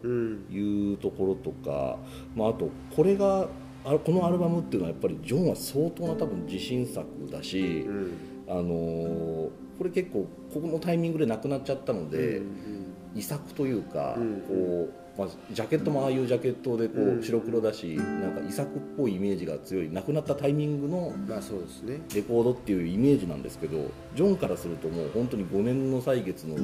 [0.51, 1.97] いうところとか、
[2.35, 3.47] まあ、あとこれが
[3.85, 8.17] あこのアルバムっていうのはやっぱりジョンは相当な多分自信作だしう、ん。
[8.49, 12.37] あのーこれ結構ここのタイミングで亡くなっちゃったので。
[12.37, 12.73] うん
[13.15, 21.13] 遺作というか、うんこまあ、ジャケットもああいうジャケットでこう白黒だし、なんか遺作っぽいイメージが強い亡くなったタイミングの
[22.15, 26.55] レコードっていうイメージなんですけどジョンからするともう本当に5年の歳月の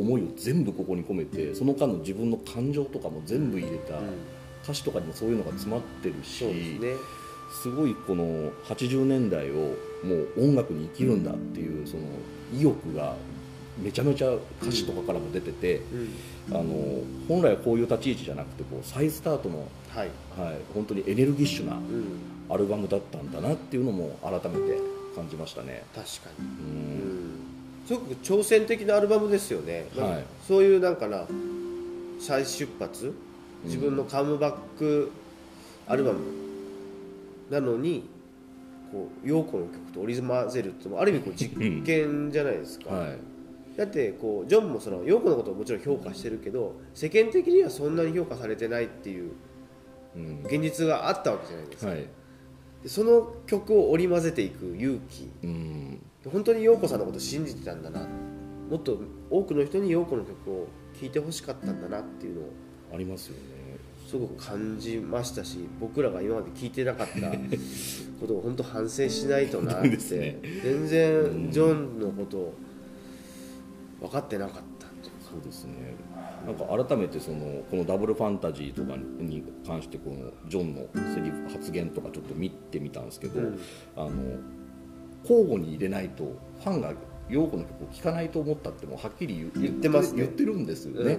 [0.00, 4.04] 思いを全部ここに込めてその間の自分の感情とかも全部入れたうん。
[4.64, 6.44] 歌詞とかにもそういうのが詰まってるし、
[7.62, 12.02] すごいこの80年代をもう音楽に生きるんだっていうその
[12.52, 13.14] 意欲が
[13.82, 15.76] めちゃめちゃ歌詞とかからも出てて、
[16.48, 16.56] うん。
[16.56, 20.08] あの本来はこういう立ち位置じゃなくてこう再スタートの、はい。
[20.38, 22.20] はい、本当にエネルギッシュなうん。
[22.50, 24.78] アルバムだったんだなっていうのも改めて
[25.14, 25.84] 感じましたね。
[25.94, 26.48] 確かうに。
[26.48, 27.34] うん。
[27.34, 27.48] ん。
[27.86, 30.24] すごく挑戦的なアルバムですよね、はい。
[30.46, 31.26] そういうなんかな
[32.20, 33.14] 再出発？
[33.64, 35.10] 自分のカムバック
[35.86, 36.18] アルバム？
[37.50, 38.08] なのに
[38.92, 43.18] こう陽子の曲と織り交ぜるってもある意味こう 実験じゃないですか、はい
[43.78, 49.32] だってこうジョンもその陽子のことをもちろん評価してるけど世間的にはそんなに評価されてないっていう
[50.16, 50.40] うん。
[50.44, 52.06] 現実があったわけじゃないですか、はい。
[52.82, 55.30] でその曲を織り交ぜていく勇気。
[55.42, 56.02] うん。
[56.30, 58.06] 本当に陽子さんのことを信じてたんだな。
[58.70, 58.98] もっと
[59.30, 60.68] 多くの人に陽子の曲を
[61.00, 62.50] 聴いてほしかったんだなっていうのを
[62.94, 63.78] ありますよね。
[64.06, 67.30] すごく感じましたし僕らが今まで聞いてなかった
[68.18, 69.90] ことを本当反省しないとなって、
[70.62, 72.54] 全然ジョンのことを
[74.00, 74.88] 分かってなかった
[75.30, 75.94] そうですね。
[76.46, 83.60] なんか改めてそのこのダブルファンタジーとかに関してこのジョンのセリフ発言とかちょっと見てみたんですけど、うん。
[83.96, 84.10] あの
[85.22, 86.24] 交互に入れないと
[86.60, 86.94] ファンが
[87.28, 90.22] 陽子の曲を聴かないと思ったってもうはっきり言言ってますね。
[90.22, 91.18] 言ってるんですよね、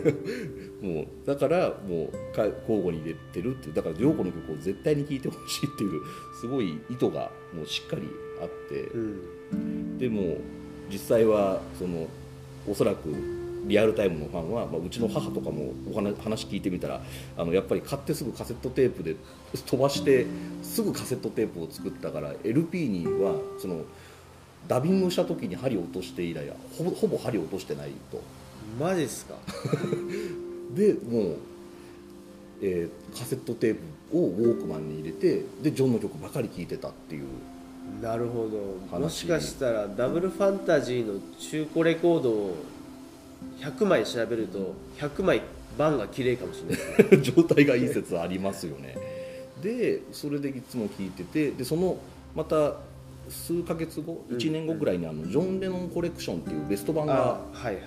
[0.80, 6.00] もうだからもうか交互に入れてるってだから陽子の曲を絶対に聴いてほしいっていう
[6.40, 8.08] すごい意図がもうしっかり
[8.40, 9.98] あって、うん。
[9.98, 10.38] でも
[10.90, 12.06] 実際はその
[12.68, 13.08] おそらく
[13.66, 17.00] リアルタイムのファンは、まあ、うちの母とかもお話話聞いてみたら
[17.36, 19.16] あのやっぱり買ってすぐカセットテープで
[19.66, 20.26] 飛ばして
[20.62, 23.82] すぐカセットテープを作ったから LP にはその
[24.68, 28.20] ダビングした時に針を落として以来はほぼほぼ針を落としてないと。
[28.80, 29.34] マジっすか？
[30.74, 31.36] でもう、
[32.62, 33.76] えーカセットテー
[34.10, 37.24] プをウォークマンに入れてでジョンの曲ばかり聴いてたっていう
[38.02, 38.78] なるほど。
[38.90, 42.54] 話もしかしたらダブルファンタジーの中古レコードを
[43.60, 45.42] 100枚調べると100枚
[45.78, 46.76] 版が綺麗かもしれ
[47.08, 47.22] ない。
[47.24, 48.96] 状態がいい説ありますよね。
[49.62, 51.96] でそれでいつも聞いててでその
[52.34, 52.74] また
[53.28, 57.84] 数ヶ月後うん1年後ぐらいにあのジョン・レノンコレクションっていうベスト版があはいはい。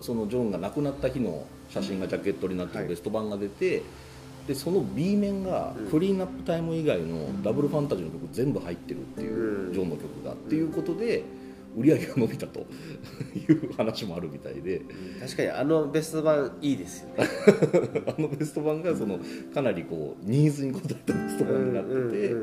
[0.00, 2.84] そのジョンが亡くなった日の写真がジャケットになってはい。
[2.84, 3.82] るベスト版が出て、
[4.48, 5.90] でその B 面がうん。
[5.90, 9.72] クリーンアップタイム以外のダブルファンタジーの曲全部入ってるっていう、うん。
[9.74, 11.22] ジョンの曲がっていうことで
[11.76, 12.60] 売り上げが伸びたと
[13.36, 14.80] いう話もあるみたいで。
[15.20, 17.28] 確かにあのベスト版いいですよね。
[18.08, 19.20] あのベスト版がその
[19.52, 22.34] かなりこうニーズに応えたベスト版になってて、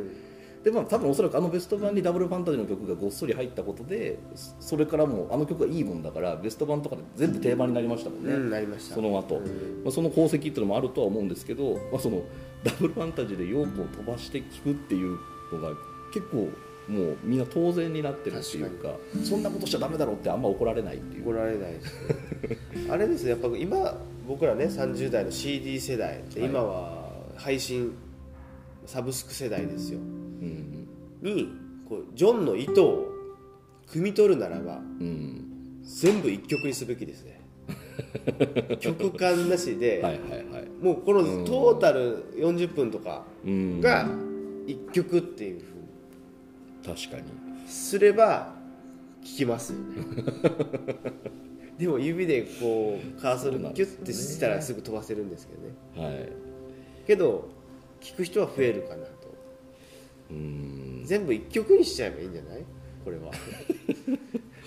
[0.66, 8.96] でまあ多分おそらくあのベスト版にダブルファンタジーの曲がごっそり入ったことでそそれからもうあの曲がいいもんだからベスト版とかで全部定番になりましたもんね、うんなりました。
[8.96, 9.84] その後、うん。
[9.84, 12.24] まあ、その功績っていうのもあるとは思うんですけど、まあ、その
[12.64, 15.20] ダブルファンタジーでヨークを飛ばして聴くっていう
[15.54, 15.70] のが
[16.12, 16.50] 結構
[16.92, 21.24] もうみんな当然になってるっていうかそんなことしちゃダメだろうってあんま怒られないっていう。
[21.24, 22.58] 怒られないですね。
[22.90, 23.98] あれですねやっぱ今
[24.28, 27.94] 僕らね30代の CD 世代ではい今は配信
[28.88, 30.00] サブスク世代ですよ。
[30.00, 30.25] うん
[31.22, 31.50] に
[31.88, 33.08] こうジョンの意図を
[33.88, 37.42] 汲み取るならばうん全部一曲にすべきですね。
[38.80, 40.68] 曲間なしで、 はいはいはい。
[40.82, 43.82] もうこのトータル40分とかうん。
[43.82, 44.10] が
[44.66, 47.24] 一曲っていうふうに確かに。
[47.68, 48.54] すれば
[49.24, 50.24] 聴きますよね。
[51.78, 55.54] でも指でこうカーソルギュッてしたらすぐ飛ばせるんですけ
[56.02, 56.14] どね。
[56.14, 56.30] はい。
[57.06, 57.50] けど
[58.02, 59.06] 聴く人は増えるかな。
[59.06, 59.12] と
[60.30, 61.02] うん。
[61.06, 62.64] 全部一曲にしちゃえばいいんじゃない？
[63.04, 63.32] これは。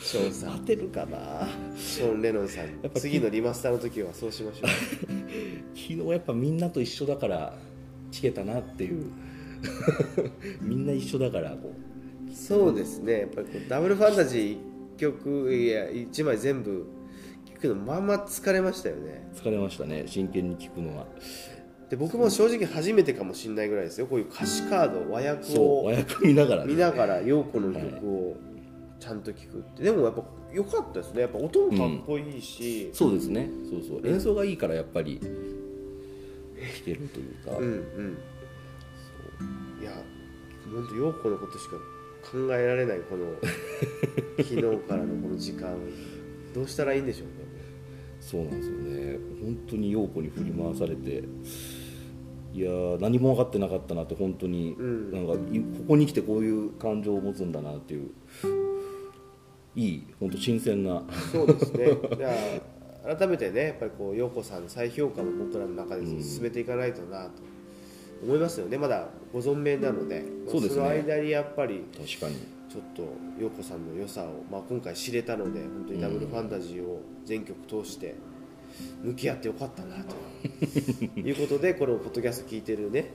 [0.00, 0.58] ショーンさん。
[0.60, 1.48] 当てるかな？
[1.76, 2.68] ショーン・レノンさん。
[2.94, 4.68] 次のリマスターの時はそうしましょう。
[5.74, 7.54] 昨日やっぱみんなと一緒だから
[8.12, 9.06] 聞けたなっていう。
[10.62, 11.72] みんな一緒だからこ
[12.32, 13.20] そうですね。
[13.20, 16.86] やっぱりこうダブルファンタジー1曲いや1枚全部
[17.56, 19.28] 聞くのまあまあ疲れましたよね。
[19.34, 20.04] う疲れましたね。
[20.06, 21.06] 真剣に聞くのは
[21.90, 24.06] で僕も正直初めてかもしれないぐらいですよ。
[24.06, 26.72] こういう歌詞カード和訳をそう和訳見ながらね。
[26.72, 28.36] 見ながら陽子の曲を
[29.00, 30.22] ちゃんと聴くって、でもやっぱ
[30.52, 31.22] 良かったですね。
[31.22, 33.48] やっぱ音もかっこいいし、そうですね。
[33.70, 34.06] そうそう。
[34.06, 35.30] 演奏がいいからやっぱり弾
[36.84, 38.18] けるというか、うんうん。
[39.80, 39.92] いや
[40.70, 41.76] 本当陽子のことしか
[42.30, 43.26] 考えられないこの
[44.44, 45.74] 昨日からのこの時間。
[46.54, 47.34] どうしたらいいんでしょうね
[48.20, 49.18] そうなんですよね。
[49.42, 51.22] 本当に陽子に振り回されて
[52.52, 55.12] いやー何も分かってなかったなって本当に、うん。
[55.12, 58.10] なんかいここに来てこういう感情を持つんだなっていう
[59.76, 61.02] いい本当新鮮な。
[61.32, 61.86] そうですね。
[62.16, 62.34] じゃ
[63.06, 67.30] あ改めてねやっぱりこう陽子さんの再評価も僕らの中で進めていかないとなと
[68.22, 68.78] 思いますよね。
[68.78, 70.24] まだご存命なので。
[70.48, 70.82] そうですね。
[70.82, 72.58] の間にやっぱり確かに。
[72.68, 73.02] ちょっと
[73.42, 78.14] 陽子さんの良さを、まあ、今回知れたので本当にダブルファンタジーを全曲通して
[79.02, 80.14] 向き合ってよかったなと。
[81.20, 83.10] いうことでこのポッドキャスト聞いてるね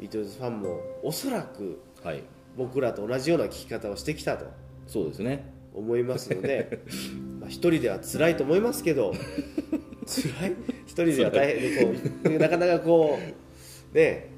[0.00, 2.22] ビートルズファンもおそらくはい。
[2.56, 4.46] 僕らと同じような聴き方をしてきたと。
[4.86, 5.52] そうですね。
[5.74, 6.82] 思いますので
[7.40, 9.12] まあ一人では辛いと思いますけど
[10.06, 10.56] 辛い？
[10.86, 13.18] 一人では大変でこうなかなかこ
[13.92, 14.30] うね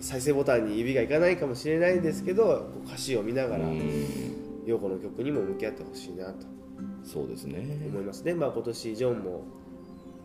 [0.00, 4.64] 再生ボタンに指がいかないかもしれないんですけど歌詞を見ながらうん。
[4.66, 6.46] 陽子の曲にも向き合ってほしいなと
[7.04, 7.58] そうですね。
[7.86, 9.44] 思いますね、まあ、今年ジョンも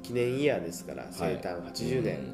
[0.01, 2.33] 記念イヤーですから生誕80年、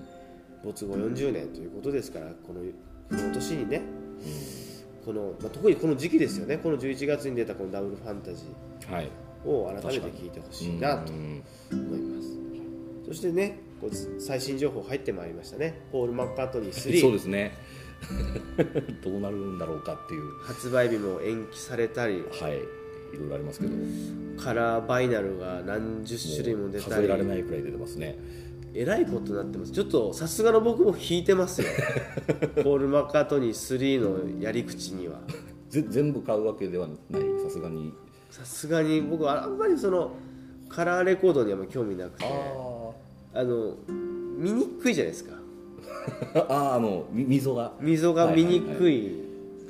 [0.63, 2.61] 没後40年ということですからこの
[3.09, 3.81] この年にね。
[5.05, 6.57] この、まあ、特にこの時期ですよね。
[6.57, 8.45] この11月に出たこのダブルファンタジ
[8.89, 9.09] はい。
[9.45, 12.29] ーを改めて聴いてほしいなとうん思います。
[13.05, 15.81] そしてねこう最新情報入ってまいりましたね。
[15.91, 16.51] ポール・マッカー。
[16.51, 17.51] トニーそう3ですね。
[19.03, 20.39] どうなるんだろうかっていう。
[20.41, 22.23] 発売日も延期されたり。
[22.31, 23.73] はいいろいろありますけど。
[24.37, 26.91] カラーバイナルが何十種類も出たり。
[26.91, 28.17] 数えられないくらい出てますね。
[28.73, 29.71] えらいことになってます。
[29.71, 31.67] ちょっとさすがの僕も引いてますよ。
[32.61, 35.21] ポール・マッカートニー3のやり口には。
[35.69, 37.21] ぜ全部買うわけではない。
[37.43, 37.93] さすがに。
[38.29, 40.11] さすがに僕はあんまりその
[40.67, 42.25] カラーレコードには興味なくて。
[42.25, 42.91] あ
[43.33, 43.75] あの
[44.37, 45.35] 見にくいじゃないですか。
[46.49, 47.73] あああのみ溝が。
[47.79, 49.11] 溝が見にくい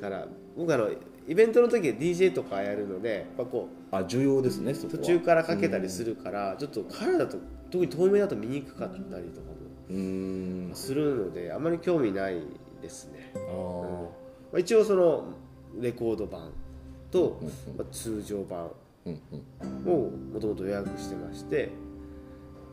[0.00, 0.88] から、僕あの
[1.28, 7.38] イベントの時は DJ とかやるのでやっぱこあ重要ですね途中からかけたりするから、ちょっとカラーだと
[7.70, 9.46] 特に透明だと見にくかったりとか
[9.90, 12.42] もするのであんまり興味ない
[12.80, 14.02] ですね、あー。
[14.02, 14.08] ま
[14.56, 15.24] あ、一応その
[15.80, 16.52] レコード版
[17.10, 21.70] と、うんまあ、通常版をもともと予約してまして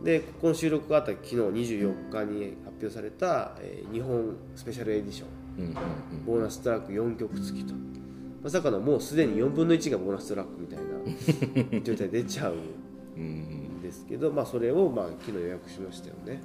[0.03, 5.29] でこの収録があった昨日24日に発表された、えー日本スペシャルエディション。
[6.25, 7.75] ボーナストラック4曲付きと
[8.43, 10.79] まさかのもうすでに4分の1がボーナストラックみたい
[11.75, 12.55] な状態で出ちゃう
[13.15, 16.41] うんですけど、まあ、それをまあ昨日予約しましたよね。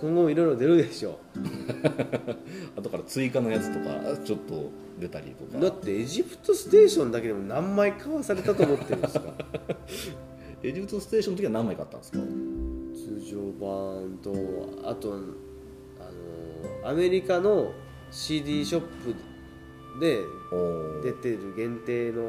[0.00, 1.20] 今後もいろいろ出るでしょ
[2.76, 5.58] 後から追加のやつとかちょっと出たりとか。
[5.58, 9.32] うだってエジプトステーションだけでも何枚買わされたと思ってるんですか？
[10.64, 12.18] エジプトステーションの時は何枚買ったんですか？
[12.18, 14.32] 通常版と
[14.88, 17.72] あとあのアメリカの
[18.10, 18.86] CD ショップ
[20.00, 20.24] で
[21.02, 22.22] 出てる限定の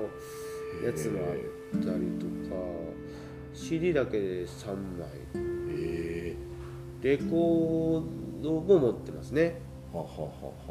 [0.84, 1.24] やつもあ
[1.78, 2.62] ったりとか
[3.54, 5.08] CD だけで3枚。
[5.78, 6.36] へ
[7.02, 8.04] レコー
[8.44, 9.62] ドも持ってますね。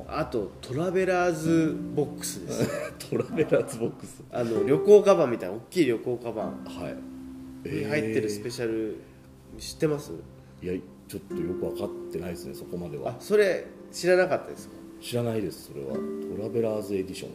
[0.08, 2.68] あとトラベラーズボックスです。
[3.10, 4.22] トラベラーズボックス。
[4.30, 5.48] あの旅行カバンみたい。
[5.48, 6.64] な大きい旅行カバン。
[6.64, 7.68] はい。
[7.68, 8.96] に入ってるスペシャル
[9.58, 10.12] 知ってます？
[10.62, 10.74] いや
[11.08, 13.10] ちょっとよく分かってないですねそこまでは。
[13.12, 14.74] あそれ知らなかったですか？
[15.04, 15.92] 知らないですそれは。
[15.92, 17.30] トラベラーズエディション。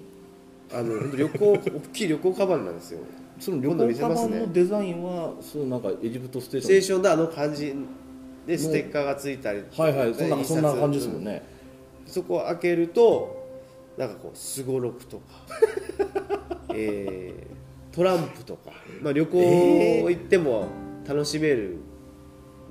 [0.71, 1.59] あの本当旅行大
[1.93, 2.99] きい旅行カバンなんですよ。
[3.39, 7.73] その旅行カバンのデザインはそうなんかエジプトステーステーシションであの感じ
[8.45, 11.43] でステッカーがついたりョンはいはいそんなそんな感じですもんね、
[12.05, 13.47] そこを開けると
[13.97, 15.23] なんかこうすごろくとか、
[16.73, 17.49] えー
[17.91, 20.67] トランプとか、まあ、旅行行っても
[21.07, 21.77] 楽しめる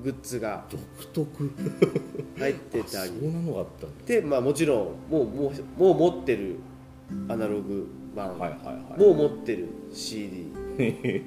[0.02, 0.80] グッズが独
[1.12, 1.50] 特。
[2.38, 4.04] 入ってたそりんなのがあったんだ。
[4.06, 6.56] で、まあ、もちろんもうもうもう持ってる
[7.28, 10.46] アナログ版、はいはいはいもう持ってる CD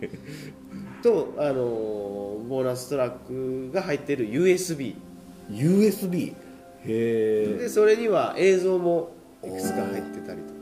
[1.04, 4.96] と、あのーボーナストラックが入ってる USB
[5.50, 6.36] USB へ
[6.86, 9.12] えでそれには映像も
[9.44, 10.62] いくつか入ってたりとか。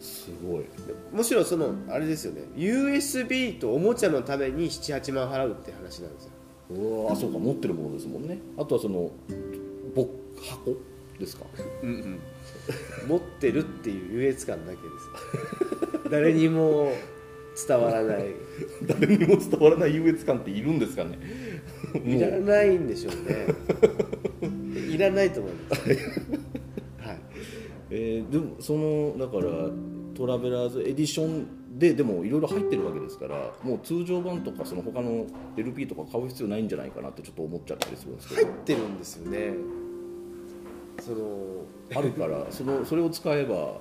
[0.00, 0.64] すごい。
[1.12, 2.42] もちろんそのあれですよね。
[2.56, 6.30] USB とおもちゃのために78万払うって話なんですよ
[6.70, 8.38] うわあそうか持ってるものですもんね。
[8.56, 9.10] あとはその
[9.94, 10.08] ぼ
[10.40, 10.74] 箱
[11.18, 11.44] ですか？
[13.08, 14.82] 持ってるっていう優越感だけで
[16.02, 16.10] す。
[16.10, 16.92] 誰にも
[17.68, 18.24] 伝わらない。
[18.86, 21.18] 誰にも伝わらない優越感っているんですかね？
[22.04, 23.46] いらないんでしょうね。
[24.94, 25.82] いらないと思います。
[25.88, 25.98] はい。
[27.90, 29.70] えーでもそのだから
[30.14, 35.26] トラベラーズエディションででもいろいろ入ってるわけですからもう通常版とかその他の
[35.58, 38.46] LP とか買う必要ないんじゃないかなってちょっと思っちゃったりするんですけど。
[38.46, 39.52] 入ってるんですよね。
[41.00, 41.64] その
[41.94, 43.80] あるから そのそれを使えば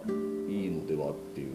[0.50, 1.48] いいのではっていう。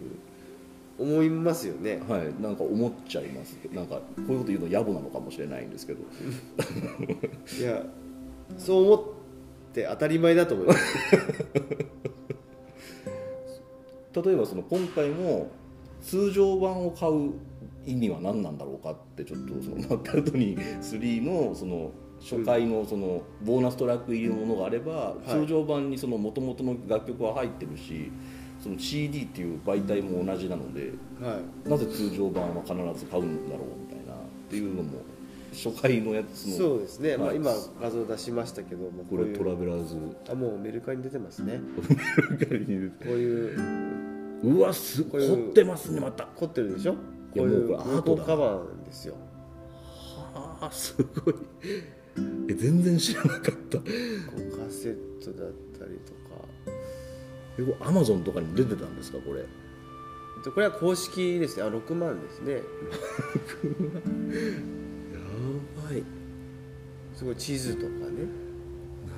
[0.99, 1.99] 思いますよね。
[2.07, 2.33] はい。
[2.39, 3.57] なんか思っちゃいます。
[3.71, 6.01] なんかこういうこと言うの野暮なのかもしれないんですけど。
[7.59, 7.83] いや
[8.57, 9.03] そう思っ
[9.73, 11.07] て当たり前だと思います。
[14.23, 15.49] 例えばその今回も
[16.01, 17.33] 通常版を買う
[17.85, 21.91] 意味は何なんだろうかってちょっとそのマッカートニー3のその
[22.21, 25.29] 初回のそのボーナストラック入りのものがあれば、い。
[25.29, 28.11] 通常版にその元々の楽曲は入ってるし
[28.61, 31.69] その CD っていう媒体も同じなのではい。
[31.69, 34.17] なぜ通常版は必ず買うんだろうみたいなっ
[34.49, 35.01] ていうのも
[35.51, 37.37] 初回のやつのそうですね、まあ、はい。
[37.37, 39.97] 今画像出しましたけどもこれトラベラーズ。
[40.29, 41.59] あもうメルカリに出てますね。
[41.79, 41.81] こ
[42.51, 44.10] ういううわすこういう
[44.43, 46.25] 凝ってますねまた。
[46.25, 46.95] 凝ってるでしょ？
[47.33, 49.15] こいうやいうアートカバーなんですよ。
[50.33, 51.35] ああすごい。
[52.49, 53.77] え全然知らなかった。
[53.77, 53.87] こう
[54.57, 56.45] カセットだったりとか。
[57.59, 59.41] えアマゾンとかにも出てたんですかこれ？
[59.41, 59.47] で
[60.51, 61.63] これは公式ですね。
[61.63, 62.53] あ6万ですね。
[62.53, 62.59] や
[65.89, 66.03] ばい。
[67.13, 68.25] すごい地図とかね、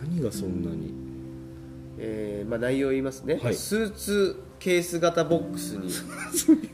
[0.03, 0.93] 何がそんなに？
[1.97, 3.55] えーまあ、内容を言いますね、はい。
[3.55, 5.91] スーツケース型ボックスに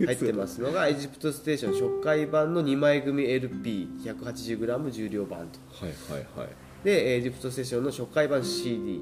[0.06, 5.60] 入ってますのがエジプトステーション初回版の2枚組 LP180g 重量版と。
[5.74, 6.50] はいはいはい。
[6.84, 9.02] でエジプトステーションの初回版 CD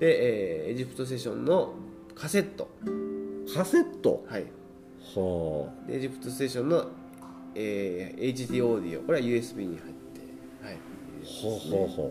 [0.00, 1.74] で、えーエジプトステーションの
[2.16, 2.68] カセット、
[3.54, 4.24] カセット？
[4.28, 4.46] はい、
[5.14, 6.88] はでエジプトステーションの、
[7.54, 9.02] えー HD オーディオ。
[9.02, 10.20] これは USB に入って、
[10.64, 10.76] はい、
[11.24, 12.10] あはあは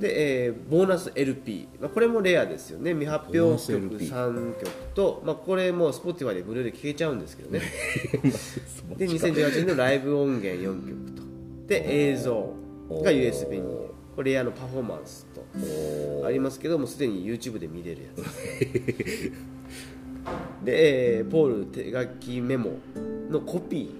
[0.00, 2.92] で、えーボーナス LP、まあ、これもレアですよね。
[2.92, 7.60] 未発表曲 LP 3曲と、まあ、これも Spotify で無料で聴けちゃうんですけどね。
[8.92, 11.22] あで2018年のライブ音源4曲と。
[11.66, 12.54] で映像
[13.02, 13.88] が USB に。
[14.18, 15.46] これレアのパフォーマンスと
[16.22, 18.24] おありますけどもうすでに YouTube で見れるやつ。
[20.66, 22.72] で、えーポール手書きメモ
[23.30, 23.90] のコピ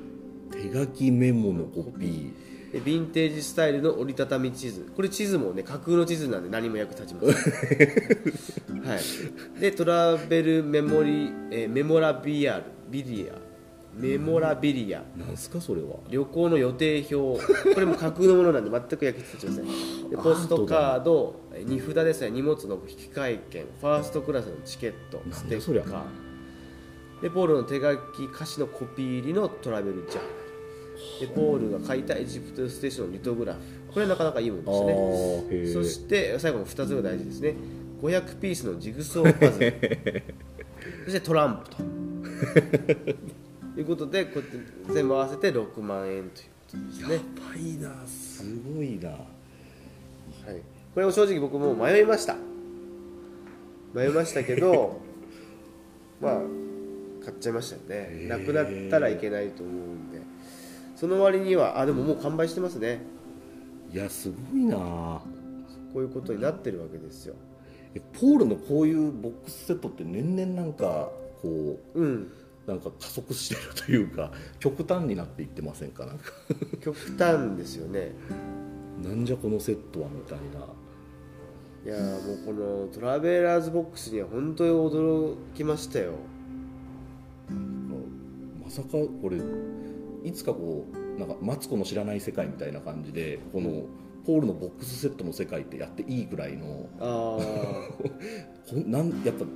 [0.51, 8.81] 手書きメモのコピーヴィンテージスタイルの折りたたみ地図これ地図もね架空の地図なんで何も役立ちません。
[8.85, 9.61] はい。
[9.61, 12.64] でトラベルメモリ、えーメモラビアル。
[12.91, 13.35] ビリア。
[13.95, 15.03] メモラビリア。
[15.16, 15.97] なんすかそれは。
[16.11, 17.43] 旅行の予定表。
[17.75, 20.11] これも架空のものなんで全く役立ちません。
[20.11, 21.41] でポストカード。
[21.55, 22.31] えー荷札ですね。
[22.31, 23.64] 荷物の引換券。
[23.81, 25.23] ファーストクラスのチケット。
[25.31, 26.03] ステッカー。
[27.23, 30.48] でポールの手書き歌詞のコピー入りのトラベルジャーナル
[31.21, 33.61] でポールが書いたエジプトステーションのリトグラフ。
[33.93, 37.55] これなかなかいいものであすねそして最後の2つが大事ですね。
[38.03, 40.25] 500ピースのジグソーパズル。
[41.05, 41.83] そしてトランプと。
[43.81, 48.45] いうことでこうやって全部合わせて6万円ということですね、やばいなす
[48.75, 49.11] ごいな。
[49.11, 49.21] はい、
[50.95, 52.37] これも正直僕も迷いました。
[53.95, 55.01] 迷いましたけど
[56.21, 56.43] まあ
[57.25, 58.27] 買っちゃいましたよね。
[58.29, 60.21] なくなったらいけないと思うんで
[60.99, 63.03] その割にはあでももう完売してますね。
[63.93, 64.77] いやすごいな。
[64.77, 65.21] こ
[65.97, 67.37] ういうことになってるわけですよ。
[67.95, 72.33] えポールのこういうボックスセットって年々なんかこううん。
[72.67, 76.05] なんか加速してるというか極端になっていってませんか？
[76.05, 76.33] なんか。
[76.83, 78.13] 極端ですよね。
[79.03, 80.67] なんじゃこのセットはみたいな。
[81.87, 86.13] いやーもうこのトラベラーズボックスには本当に驚きましたよ。
[88.63, 88.89] まさか
[89.23, 89.39] これ
[90.25, 93.87] いつかこうなんかマツコの知らない世界みたいな感じでこの
[94.27, 97.39] ポールのボックスセットの世界ってやっていいぐらいのあ
[98.87, 99.47] なんやっぱ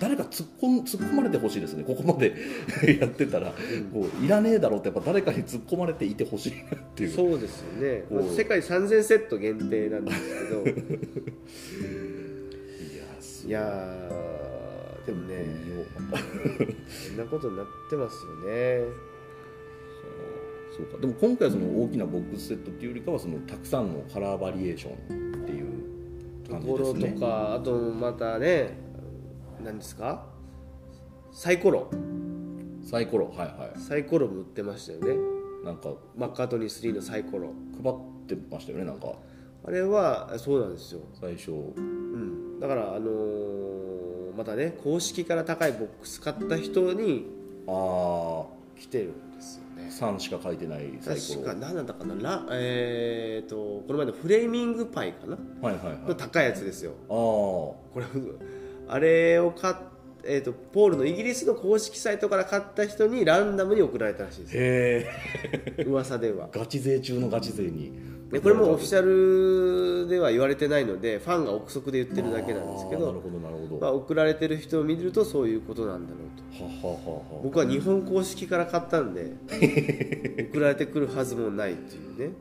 [0.00, 1.82] 誰か突っ込ん突っ込まれてほしいですね。
[1.82, 2.34] ここまで
[3.00, 3.54] やってたら、
[3.92, 7.10] こういらねえだろうってやっぱ誰かに突っ込まれていてほしいなっていう。
[7.10, 8.04] そうですよね。
[8.08, 8.34] こう。
[8.34, 10.60] 世界3000セット限定なんですけど。
[10.66, 10.72] いや
[13.18, 13.50] すい。
[13.50, 15.46] やーでもね
[17.08, 19.07] こんなことになってますよね
[20.78, 20.98] そうか。
[20.98, 24.94] でも今回その大きなボックスセットっていうよりかはそのたくさんのカラーバリエーション
[25.42, 25.66] っていう
[26.44, 28.78] と感じころとですねかあとまたね
[29.64, 30.24] 何ですか？
[31.32, 31.90] サイコロ。
[32.82, 33.26] サイコロ。
[33.26, 35.14] はいはサイコロも売ってましたよね。
[35.62, 37.52] いなんかマッカートニー3のサイコロ。
[37.82, 37.96] 配っ
[38.28, 39.12] てましたよねなんか。
[39.66, 41.50] あれはそうなんですよ、最初。
[41.50, 43.88] うん、だからあのー
[44.36, 47.26] またね公式から高いボックス買った人に
[47.66, 48.46] あ
[48.78, 49.12] 来てる
[49.88, 51.40] 3しか書いてないサイコロ。
[51.40, 52.14] 確か何なんだかな。
[52.14, 55.36] ラえー、とこの前のフレーミングパイかな。
[55.60, 55.98] はいはいはい。
[56.08, 56.92] の高いやつですよ。
[57.08, 58.04] あこれ
[58.88, 59.74] あれを買っ
[60.24, 65.06] えー、とポールのイギリスの公式サイトから買った人にランダムに送られたらしいですへ
[65.78, 66.48] え 噂では。
[66.52, 67.92] ガチ勢中のガチ勢に
[68.30, 73.22] でこれもオフィシャルでは言われてないのでファンが憶測で言ってるだけなんですけど
[73.80, 76.64] まあ、送られてる人を見るとそういうことなんだろうと。
[76.64, 79.32] はははは僕は日本公式から買ったんで
[80.50, 82.34] 送られてくるはずもないっていうね。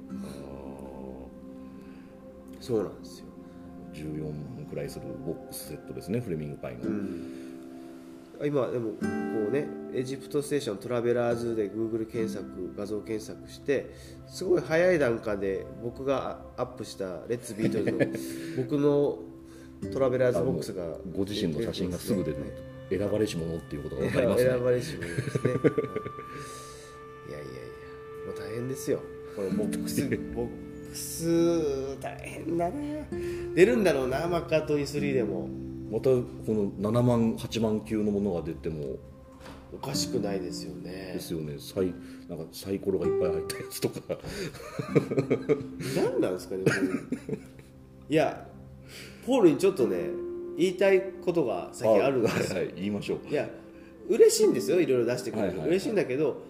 [2.59, 3.25] そうなんですよ、
[3.93, 7.46] 14万くらいするボックスセットですねフレイミングパイの、うん、
[8.45, 8.97] 今でもこ
[9.49, 13.93] うねエジプトステーショントラベラーズで Google 検索画像検索して
[14.27, 18.05] すごい早い段階で僕がアップしたレッツビートルの
[18.57, 19.19] 僕の
[19.91, 24.49] トラベラーズボックスがご自身の写真がすぐ出てね選ばれし者っていうことが分かりますね。
[24.49, 25.21] 選ばれし者ですね。
[25.43, 25.61] いやいやい
[27.41, 27.57] や
[28.27, 29.01] もう大変ですよ。
[29.35, 30.01] このボックス
[30.33, 30.47] ボッ
[30.89, 32.75] クス大変だな。
[33.55, 35.49] 出るんだろうなマッカートニー3でも
[35.91, 38.97] またこの7万8万級のものが出ても
[39.73, 41.11] おかしくないですよね。
[41.13, 41.55] ですよね。
[41.59, 41.93] サイ
[42.29, 44.17] なんかサイコロがいっぱい入ったやつとか。
[45.95, 46.63] 何なんですかね
[48.09, 48.47] いや
[49.25, 49.97] ポールにちょっとね
[50.57, 52.53] 言いたいことが先あるんです。
[52.53, 52.73] はいはい。
[52.75, 53.27] 言いましょう。
[53.29, 53.49] いや
[54.09, 54.79] 嬉しいんですよ。
[54.79, 55.69] いろいろ出してくれる、はいはいはい。
[55.71, 56.41] 嬉しいんだけど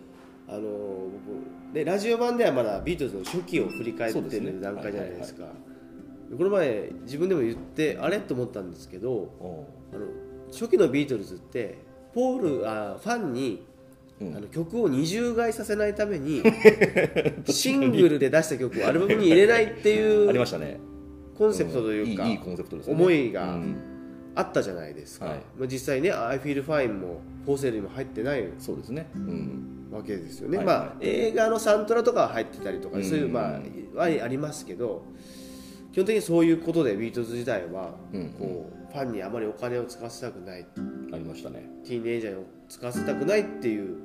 [0.48, 5.46] あの僕ねラジオ版ではまだビートルズの初期を振り返ってる段階じゃないですか
[6.36, 9.32] この前自分でも言ってあれと思ったんですけど
[9.92, 10.06] ああの
[10.52, 11.78] 初期のビートルズって
[12.14, 13.66] ポールあファンに、
[14.20, 14.36] うん。
[14.36, 16.42] あの曲を二重買いさせないために
[17.46, 20.80] シングルで出した曲をアルバムに入れないってい ありまうしたね。
[21.38, 22.28] コンセプトというか、ん。
[22.28, 22.94] いいいいコンセプトですね。
[22.94, 23.76] 思いがうん。
[24.34, 25.40] あったじゃないですか、はい。
[25.58, 29.08] まあ、実際ね「I Feel Fine」も「フォーセル」にも入ってないそうですね。
[29.16, 29.88] うん。
[29.92, 30.66] わけですよね、はい。
[30.66, 33.04] まあ映画のサントラとかは入ってたりとか、うん。
[33.04, 33.58] そういうま
[33.96, 35.04] あはありますけど
[35.98, 38.30] 基本的にそういうことでビートルズ時代はうん。
[38.38, 40.64] こう、ファンにあまりお金を使わせたくない。
[41.12, 41.68] ありましたね。
[41.84, 43.98] ティーンエイジャーに使わせたくないっていう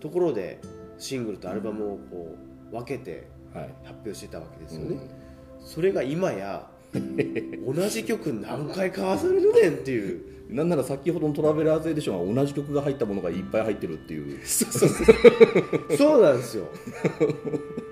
[0.00, 0.58] ところで
[0.96, 2.34] シングルとアルバムをこ
[2.72, 3.74] う分けてはい。
[3.84, 4.96] 発表してたわけですよね、
[5.60, 5.66] うん。
[5.66, 10.22] それが今や同じ曲何回買わされるねんっていう。
[10.48, 14.40] なんなら先ほどのトラベラーズエディションは同じ曲が入ったものがいっぱい入ってるっていう。
[14.46, 16.64] そうなんですよ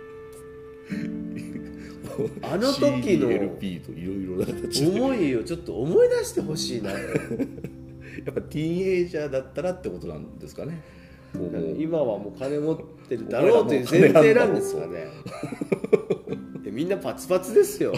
[2.42, 4.46] あの時の CLP といろいろな
[4.88, 6.90] 思いをちょっと思い出してほしいな。
[6.92, 7.04] とや
[8.30, 10.82] っぱティーンエイジャーだったらってことなんですかね。
[11.78, 15.08] 今はもう金持ってるだろうという前提なんですかね。
[16.70, 17.92] みんなパツパツですよ。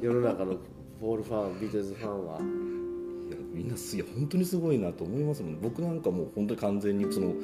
[0.00, 0.56] 世の中の
[1.00, 2.38] ボールファンビートルズファンは。
[2.38, 5.60] いやみんなすいや本当にすごいなと思いますもん。
[5.60, 7.34] 僕なんかもう本当に完全にその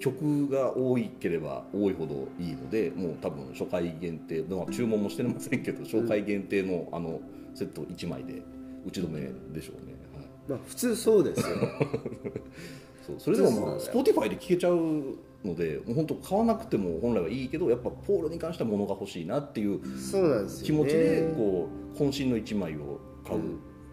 [0.00, 7.20] 曲が多いければ多いほどいいのでもう多分初回限定、まあ、注文もしてませんけど初回限定のあの
[7.54, 8.42] セット1枚で
[8.86, 9.20] 打ち止め
[9.52, 10.26] でしょうね、はい。
[10.48, 11.56] まあ普通そうですよ。
[13.06, 14.76] そうそれでもまあ Spotify で聴けちゃう
[15.44, 19.80] のでもう本当買わなくても本来はいいけどやっぱポールに関しては物が欲しいなっていう
[20.62, 23.40] 気持ちでこう渾身の1枚を買う、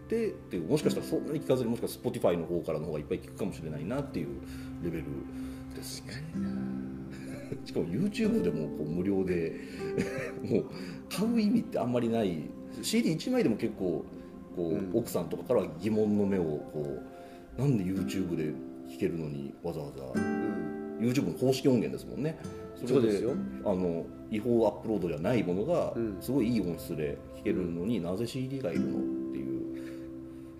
[0.08, 4.28] でっていうもしかしたらそんなに聞かずにもしかしたら Spotify の方からの方がいっぱい聞くかもしれないなっていう
[4.82, 5.04] レベル
[5.74, 6.12] ですね。
[7.64, 9.54] しかも YouTube でもこう無料で
[10.42, 10.64] もう
[11.08, 12.50] 買う意味ってあんまりない。
[12.82, 14.04] CD1 枚でも結構
[14.56, 14.90] こう、うん。
[14.94, 16.98] 奥さんとかからは疑問の目をこ
[17.58, 18.52] うなんで YouTube で
[18.92, 20.02] 聴けるのにわざわざ。
[20.04, 20.98] うん。
[21.00, 22.38] YouTube の公式音源ですもんね。
[22.84, 23.32] そうですよ。
[23.64, 26.16] あの違法アップロードじゃないものがうん。
[26.20, 29.23] すごいいい音質で聴けるのに、なぜ CD がいるの？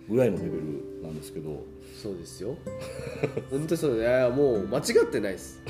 [0.09, 1.65] ぐらいのレベルなんですけど。
[2.01, 2.57] そうですよ。
[3.49, 3.97] 本当にそう。
[3.97, 5.61] いやもう間違ってないです。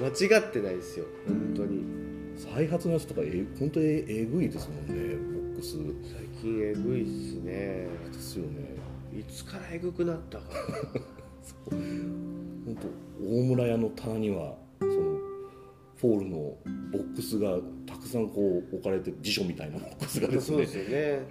[0.00, 1.06] 間違ってないですよ。
[1.26, 1.82] 本当に。
[2.36, 5.76] 再発のやつとかえ本当にえぐいですもんねボックス。
[5.76, 5.82] 最
[6.40, 7.88] 近えぐいっすね。
[8.12, 8.76] ですよね。
[9.18, 10.44] いつからえぐくなったか。
[11.70, 15.17] 本当大村屋の棚にはその
[16.00, 16.36] ポールの
[16.92, 20.40] ボックスがたくさんこう置かれて辞書みたいなボックスがですね。
[20.40, 21.22] そうですよね。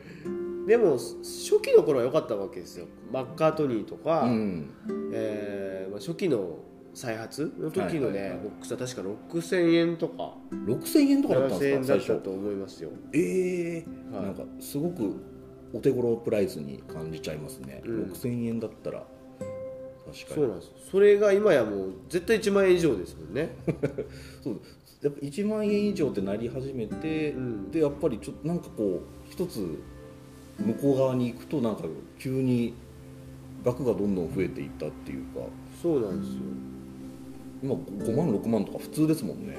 [0.68, 2.88] でも初期の頃は良かったわけですよ。
[3.12, 4.70] マッカートニーとか、うん。
[5.14, 6.60] えーまあ、初期の
[6.94, 8.40] 再発の時のね、はいはいはい。
[8.40, 9.02] ボックスは確か
[9.32, 10.34] 6000円とか。
[10.52, 12.90] 6000円とかだったん7000で円すか最初だったと思いますよ。
[13.14, 14.26] ええはい。
[14.26, 15.16] なんかすごく
[15.74, 18.04] お手頃プライスに感じちゃいますね、うん。
[18.12, 19.06] 6000円だったら
[20.14, 20.36] 確かに。
[20.36, 20.72] そうなんです。
[20.92, 23.50] それが今やもう絶対1万円以上ですもんね。
[24.44, 24.60] そう。
[25.02, 27.72] やっぱ1万円以上ってなり始めて、うん。
[27.72, 29.60] でやっぱりちょっとなんかこう一つ
[30.60, 31.84] 向こう側に行くとなんか
[32.18, 32.74] 急に
[33.64, 35.42] 額がどんどん増えていったっていうか。
[35.82, 36.42] そうなんですよ。
[37.62, 39.56] 今5万6万とか普通ですもんね。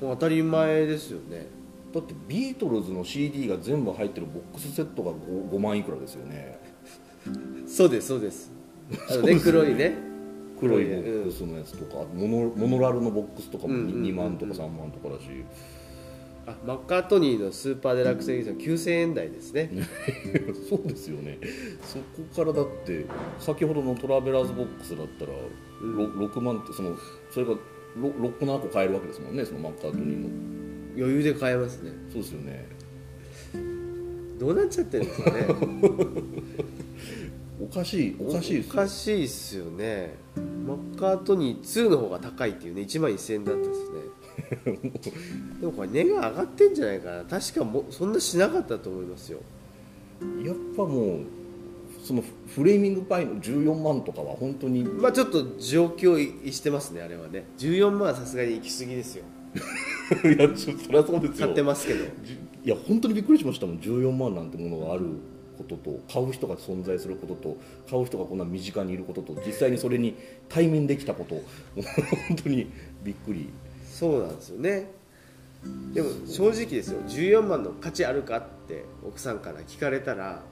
[0.00, 1.46] もう当たり前ですよね。
[1.92, 6.58] だってビートルズの CD が全部入ってるボックスセットが 5, 5万いくらですよね。
[7.66, 8.59] そうですそうです
[9.08, 9.40] あのね。
[9.40, 9.94] 黒いね。
[10.58, 14.02] 黒いボックスのやつとか、モノモノラルのボックスとかもうんうんうんうん。
[14.04, 15.26] 2万とか3万とかだし、
[16.46, 19.70] あマッカートニーのスーパーデラックスエディション9000円台ですね。
[20.68, 21.38] そうですよね。
[21.82, 23.06] そこからだって
[23.38, 26.96] 先ほどのトラベラーズボックスだったら、ろ6万ってその
[27.30, 27.52] それが
[27.98, 30.28] 6, 個7個買えるわけですもんねそのマッカートニーの。
[30.96, 31.92] 余裕で買えますね。
[32.12, 32.66] そうですよね。
[34.38, 35.46] どうなっちゃってるんですかね
[37.62, 40.14] おかしいおかしいですおかしいっすよね。
[40.66, 45.00] マッカートニー2の方が高いっていうね1万1000円だったですね。
[45.60, 47.24] でもこれ値が上がってんじゃないかな。
[47.24, 49.40] 確かもそんなしなかったと思いますよ。
[50.44, 51.20] やっぱもう
[52.02, 57.44] そのフレーミングパイの14万とかは本当にまあちょっと状況逸してますねあれはね。
[57.58, 59.24] 14万はさすがに行き過ぎですよ。
[60.24, 61.46] いやちょそりゃそうですよ。
[61.46, 62.04] 買ってますけど。
[62.24, 63.78] じいや本当にびっくりしましたもん。
[63.78, 65.04] 14万なんてものがある
[65.60, 67.56] ことと買う人が存在することと
[67.88, 70.16] 買う人がこんな身近にいることと実際にそれに
[70.48, 71.34] 対面できたこと
[71.76, 72.70] 本当に
[73.02, 73.50] びっくり。
[73.84, 74.90] そうなんですよね。
[75.92, 77.00] でも正直ですよ。
[77.02, 80.42] 14万の価値あるかって奥さんから聞かれたらはい。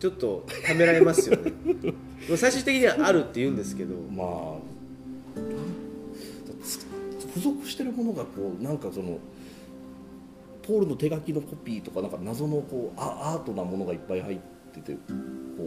[0.00, 1.52] ちょっとためられますよね。
[2.36, 3.94] 最終的にはあるって言うんですけど。
[4.10, 4.80] まあ
[6.62, 6.86] つ
[7.26, 9.18] 付属してるものがこうなんかその
[10.70, 14.38] ポールの手書きのコピーとかなんか謎のこうアアートなものがいっぱい入っ
[14.72, 14.98] ててこ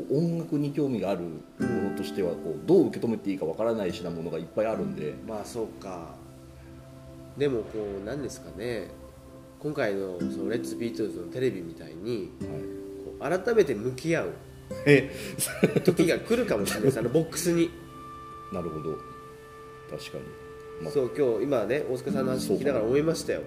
[0.09, 6.15] う音楽に興味があるものとしてはこうどう受け止めていいかわからないしなものがいっぱいあるんで、まあそうか。
[7.37, 8.91] でもこう何ですかね。
[9.59, 14.33] 今回のそのレッツビートルズのテレビみたいにはい、こう改めて向き合う
[14.85, 15.11] え。
[15.83, 16.99] 時が来るかもしれないです。
[16.99, 17.69] あのボックスに。
[18.53, 18.97] なるほど。
[19.89, 20.23] 確かに、
[20.81, 20.93] まあ。
[20.93, 23.41] そう今日今ね大塚さんの話聞きながら思いましたよ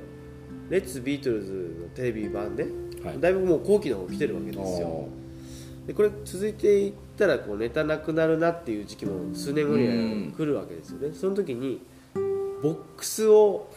[0.69, 2.67] レッツビートルズのテレビ版で、
[3.05, 3.21] はい。
[3.21, 5.09] だいぶもう後期の方来てるわけですよ。
[5.87, 11.15] でこれ続いていったらこうネタなくなるなっていう時期も数年後には来るわけですよね。
[11.15, 11.81] その時に
[12.63, 13.69] ボックスを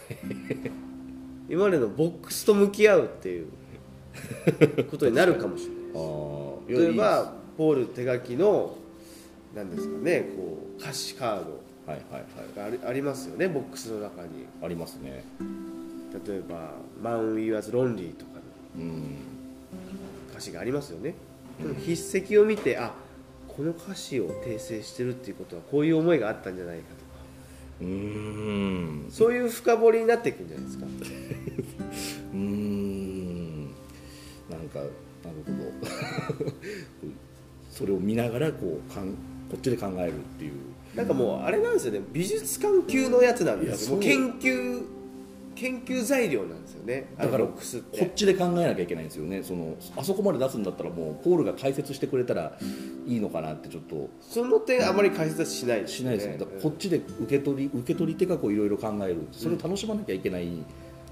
[1.48, 3.48] 今までのボックスと向き合うっていう
[4.90, 8.76] ことになるかもしれない 例えばポール手書きの
[9.56, 14.46] 何ですかねこう歌詞カードがありますよねボックスの中に。
[14.62, 15.24] ありますね
[16.28, 18.36] 例えば「Man We Was Lonely」とか
[18.78, 19.04] のうん。
[20.32, 21.16] 歌詞がありますよね。
[21.62, 22.94] でも筆跡を見てあ
[23.48, 27.00] この歌詞を訂正してるっていうことはこういう思いがあったんじゃないかとか。
[27.82, 29.08] うーん。
[29.12, 30.86] そういう深掘りになっていくんじゃないですか。
[32.34, 33.66] うーん。
[33.66, 34.92] なんかなる
[35.46, 36.54] ほど。
[37.70, 39.10] それを見ながらこうかん
[39.50, 40.52] こっちで考えるっていう。
[40.96, 42.02] なんかもうあれなんですよね。
[42.14, 43.98] 美術館級のやつなんですよ。
[44.00, 44.84] 研究
[45.60, 47.14] 研究材料なんですよね。
[47.18, 48.12] だからこって。
[48.16, 49.44] ちで考えなきゃいけないんですよね。
[49.44, 52.58] そのあそこまで出すんだったらもうポールが解説してくれたら
[53.06, 54.10] いいのかなってちょっと。
[54.22, 56.38] その点あまり解説はしないですしないですね。
[56.38, 59.28] だからこっちで受け取り受け取り手がこういろいろ考える。
[59.32, 60.66] それを楽しまなきゃいけないん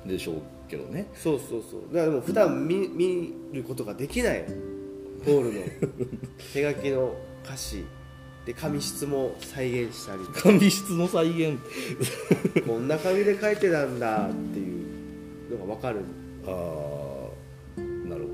[0.05, 0.35] でしょう
[0.69, 1.81] けどね、そうそうそう。
[1.93, 4.45] だからでも普段見見ることができない。
[5.25, 5.61] ポールの
[6.53, 7.83] 手書きの歌詞
[8.47, 10.21] で紙質も再現したり。
[10.33, 11.59] 紙質の再現。
[12.65, 14.63] こんな紙で書いてたんだってい
[15.49, 15.99] うのが分かる。
[16.45, 17.27] あ
[17.77, 18.29] あなるほ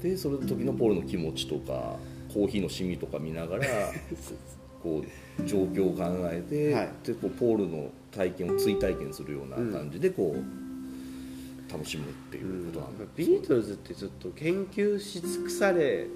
[0.00, 0.08] ど。
[0.08, 1.98] でそれの時のポールの気持ちとか
[2.32, 3.64] コーヒーのシミとか見ながら
[4.80, 6.88] こう状況を考えて、はい。
[7.04, 16.06] でこうポールの体験を追体験するような感じでこう、楽しむっていうことなんで、ビートルズってちょっと研究し尽くされ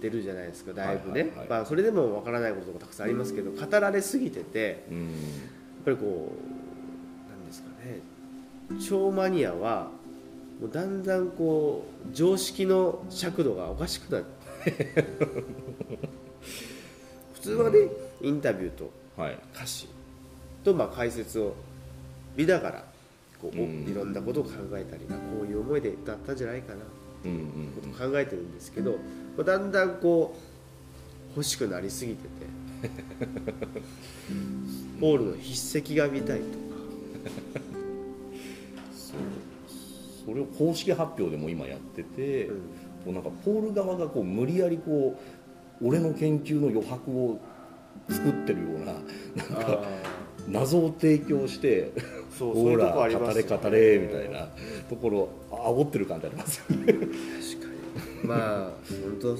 [0.00, 1.28] てるじゃないですかだいぶね、はい。
[1.30, 5.10] はいはいまあ、それでも分からないことがたくさんありますけど語られすぎててやっうん
[5.84, 8.00] ぱりこうなんですかね
[8.88, 9.90] 超マニアは
[10.60, 14.24] もうだんだんこう常識の尺度がおかしくなっ
[14.64, 15.04] て
[17.34, 17.78] 普通はね
[18.22, 19.38] インタビューとはい。
[19.54, 19.88] 歌詞
[20.64, 21.54] とまあ解説を
[22.36, 22.84] 見ながら
[23.40, 23.86] こう、うん。
[23.88, 26.80] いろんなことを考えたりあこういう思いでだったんじゃないかな
[27.26, 28.92] うんうんことを考えてるんですけど、
[29.36, 32.28] まあだんだんこう欲しくなりすぎてて。
[35.00, 36.56] ポールの筆跡が見たいとか。
[40.24, 42.56] それを公式発表でも今やってて、うん。
[42.56, 45.16] こうなんかポール側がこう無理やりこ
[45.80, 47.38] う俺の研究の余白を
[48.08, 48.94] 作ってるような
[49.36, 49.82] なんか
[50.48, 51.92] 謎を提供して
[52.36, 53.50] そう そういほらうとこあり語ますよね。
[53.50, 54.48] れ語れみたいな
[54.88, 56.84] ところ煽ってる感じありますよね。
[56.86, 57.06] 確か
[58.22, 58.28] に。
[58.28, 58.70] まあ
[59.02, 59.36] 本当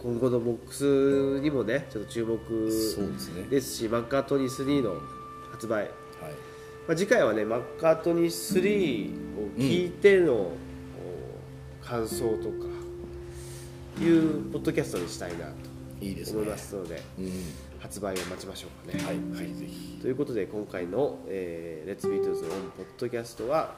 [0.00, 2.98] 今後のボックスにもねちょっと注目です
[3.34, 3.46] ね。
[3.50, 4.94] ですしマッカートニー3の
[5.50, 5.82] 発売。
[5.82, 5.88] はい。
[6.86, 10.52] まあ、次回はねマッカートニー3を聞いての、お
[11.82, 12.66] 感想とか
[14.00, 15.52] いうポッドキャストにしたいなと
[16.00, 16.38] いいですね。
[16.38, 17.02] 思いますので。
[17.18, 17.32] うん
[17.78, 19.04] 発売を待ちましょうかね。
[19.04, 19.98] はい、ぜひぜひ。
[20.00, 23.76] ということで今回の「えー、レッツビートルズ・オン・ポッドキャストは」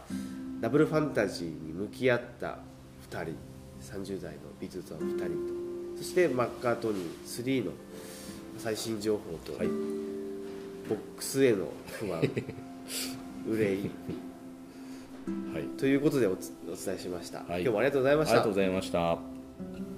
[0.61, 2.59] ダブルファンタジーに向き合った
[3.11, 3.51] 2人。
[3.81, 5.25] 30代のビートルズの2人
[5.97, 5.99] と。
[5.99, 7.73] そしてマッカートニー3の
[8.59, 9.69] 最新情報と、はい。
[9.69, 9.75] ボ
[10.95, 12.23] ックスへの不満
[13.49, 13.91] 憂い。
[15.55, 15.65] はい。
[15.79, 17.63] ということでお伝えしました、はい。
[17.63, 18.33] 今日もありがとうございました。
[18.33, 19.90] ありがとうございました